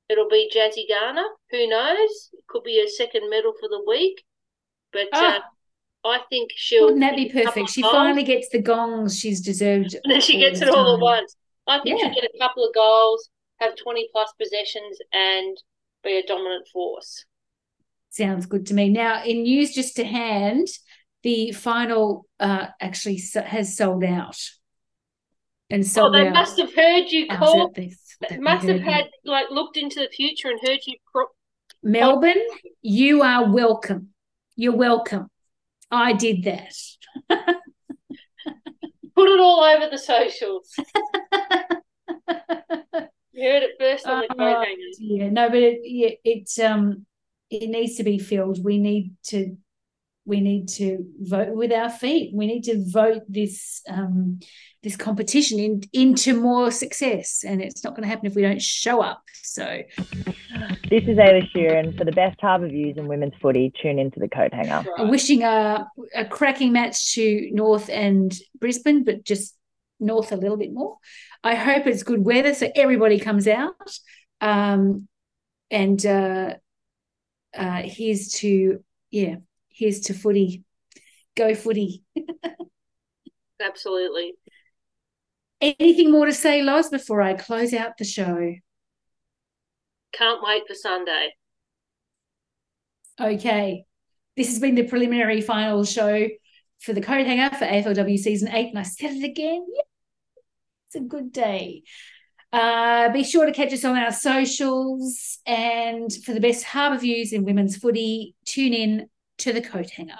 it'll 0.08 0.28
be 0.28 0.50
Jazzy 0.54 0.88
Garner. 0.88 1.26
Who 1.50 1.68
knows? 1.68 2.30
It 2.32 2.44
could 2.48 2.64
be 2.64 2.80
a 2.80 2.88
second 2.88 3.30
medal 3.30 3.52
for 3.60 3.68
the 3.68 3.82
week. 3.86 4.24
But 4.92 5.06
uh, 5.12 5.40
I 6.04 6.20
think 6.28 6.50
she'll. 6.56 6.86
Wouldn't 6.86 7.02
that 7.02 7.16
be 7.16 7.28
perfect? 7.28 7.70
She 7.70 7.82
goals. 7.82 7.94
finally 7.94 8.24
gets 8.24 8.48
the 8.48 8.60
gongs 8.60 9.18
she's 9.18 9.40
deserved. 9.40 9.94
And 10.04 10.12
then 10.12 10.20
she 10.20 10.38
gets 10.38 10.60
it 10.60 10.68
all 10.68 10.94
at 10.94 11.00
once. 11.00 11.36
I 11.68 11.80
think 11.80 12.00
yeah. 12.00 12.06
she'll 12.06 12.14
get 12.14 12.30
a 12.34 12.38
couple 12.38 12.64
of 12.64 12.74
goals 12.74 13.30
have 13.60 13.76
20 13.76 14.08
plus 14.12 14.32
possessions 14.40 14.98
and 15.12 15.56
be 16.04 16.18
a 16.18 16.26
dominant 16.26 16.68
force. 16.68 17.24
Sounds 18.10 18.46
good 18.46 18.66
to 18.66 18.74
me. 18.74 18.88
Now, 18.88 19.22
in 19.24 19.42
news 19.42 19.74
just 19.74 19.96
to 19.96 20.04
hand, 20.04 20.68
the 21.22 21.52
final 21.52 22.26
uh, 22.40 22.68
actually 22.80 23.20
has 23.34 23.76
sold 23.76 24.04
out. 24.04 24.38
And 25.70 25.86
so 25.86 26.06
oh, 26.06 26.12
they 26.12 26.26
out. 26.26 26.32
must 26.32 26.58
have 26.58 26.74
heard 26.74 27.10
you 27.10 27.28
call. 27.28 27.70
They, 27.74 27.92
they 28.28 28.38
must 28.38 28.66
have 28.66 28.80
had 28.80 29.04
you. 29.04 29.30
like 29.30 29.50
looked 29.50 29.76
into 29.76 30.00
the 30.00 30.08
future 30.08 30.48
and 30.48 30.58
heard 30.66 30.78
you. 30.86 30.96
Pro- 31.12 31.26
Melbourne, 31.82 32.42
you 32.80 33.22
are 33.22 33.52
welcome. 33.52 34.08
You're 34.56 34.76
welcome. 34.76 35.30
I 35.90 36.14
did 36.14 36.44
that. 36.44 36.74
Put 37.28 39.28
it 39.28 39.40
all 39.40 39.60
over 39.60 39.90
the 39.90 39.98
socials. 39.98 40.74
You 43.38 43.48
heard 43.48 43.62
it 43.62 43.76
first 43.78 44.04
on 44.04 44.22
the 44.22 44.34
coat 44.34 44.56
uh. 44.56 44.64
Yeah, 44.98 45.28
no, 45.28 45.48
but 45.48 45.58
it, 45.58 45.80
yeah, 45.84 46.10
it's 46.24 46.58
um, 46.58 47.06
it 47.50 47.70
needs 47.70 47.94
to 47.96 48.02
be 48.02 48.18
filled. 48.18 48.64
We 48.64 48.78
need 48.78 49.14
to, 49.26 49.56
we 50.24 50.40
need 50.40 50.68
to 50.70 51.06
vote 51.20 51.54
with 51.54 51.70
our 51.70 51.88
feet. 51.88 52.34
We 52.34 52.48
need 52.48 52.64
to 52.64 52.84
vote 52.90 53.22
this 53.28 53.80
um, 53.88 54.40
this 54.82 54.96
competition 54.96 55.60
in, 55.60 55.82
into 55.92 56.34
more 56.34 56.72
success, 56.72 57.44
and 57.46 57.62
it's 57.62 57.84
not 57.84 57.90
going 57.90 58.02
to 58.02 58.08
happen 58.08 58.26
if 58.26 58.34
we 58.34 58.42
don't 58.42 58.60
show 58.60 59.02
up. 59.02 59.22
So, 59.44 59.82
this 60.90 61.04
is 61.04 61.16
Ayla 61.18 61.48
Sheerin 61.54 61.96
for 61.96 62.04
the 62.04 62.10
best 62.10 62.40
harbour 62.40 62.66
views 62.66 62.96
in 62.96 63.06
women's 63.06 63.34
footy. 63.40 63.72
Tune 63.80 64.00
into 64.00 64.18
the 64.18 64.28
coat 64.28 64.52
hanger. 64.52 64.84
Right. 64.98 65.08
Wishing 65.08 65.44
a 65.44 65.86
a 66.12 66.24
cracking 66.24 66.72
match 66.72 67.14
to 67.14 67.50
North 67.52 67.88
and 67.88 68.36
Brisbane, 68.58 69.04
but 69.04 69.22
just 69.22 69.54
North 70.00 70.32
a 70.32 70.36
little 70.36 70.56
bit 70.56 70.72
more. 70.72 70.96
I 71.42 71.54
hope 71.54 71.86
it's 71.86 72.02
good 72.02 72.24
weather 72.24 72.54
so 72.54 72.70
everybody 72.74 73.18
comes 73.18 73.46
out. 73.46 73.74
Um, 74.40 75.08
and 75.70 76.04
uh, 76.04 76.54
uh, 77.56 77.82
here's 77.84 78.28
to, 78.34 78.82
yeah, 79.10 79.36
here's 79.68 80.00
to 80.02 80.14
footy. 80.14 80.64
Go 81.36 81.54
footy. 81.54 82.02
Absolutely. 83.64 84.34
Anything 85.60 86.12
more 86.12 86.26
to 86.26 86.32
say, 86.32 86.62
Loz, 86.62 86.88
before 86.88 87.20
I 87.20 87.34
close 87.34 87.74
out 87.74 87.98
the 87.98 88.04
show? 88.04 88.54
Can't 90.12 90.42
wait 90.42 90.62
for 90.66 90.74
Sunday. 90.74 91.30
Okay. 93.20 93.84
This 94.36 94.48
has 94.48 94.60
been 94.60 94.76
the 94.76 94.84
preliminary 94.84 95.40
final 95.40 95.84
show 95.84 96.28
for 96.78 96.92
the 96.92 97.00
coat 97.00 97.26
hanger 97.26 97.54
for 97.56 97.64
AFLW 97.64 98.18
season 98.18 98.48
eight. 98.52 98.68
And 98.68 98.78
I 98.78 98.84
said 98.84 99.10
it 99.12 99.24
again. 99.24 99.66
Yeah. 99.74 99.82
It's 100.88 100.96
a 100.96 101.00
good 101.00 101.32
day. 101.32 101.82
Uh, 102.50 103.12
be 103.12 103.22
sure 103.22 103.44
to 103.44 103.52
catch 103.52 103.74
us 103.74 103.84
on 103.84 103.98
our 103.98 104.10
socials. 104.10 105.38
And 105.46 106.10
for 106.24 106.32
the 106.32 106.40
best 106.40 106.64
harbour 106.64 106.96
views 106.96 107.34
in 107.34 107.44
women's 107.44 107.76
footy, 107.76 108.34
tune 108.46 108.72
in 108.72 109.10
to 109.38 109.52
the 109.52 109.60
coat 109.60 109.90
hanger. 109.90 110.16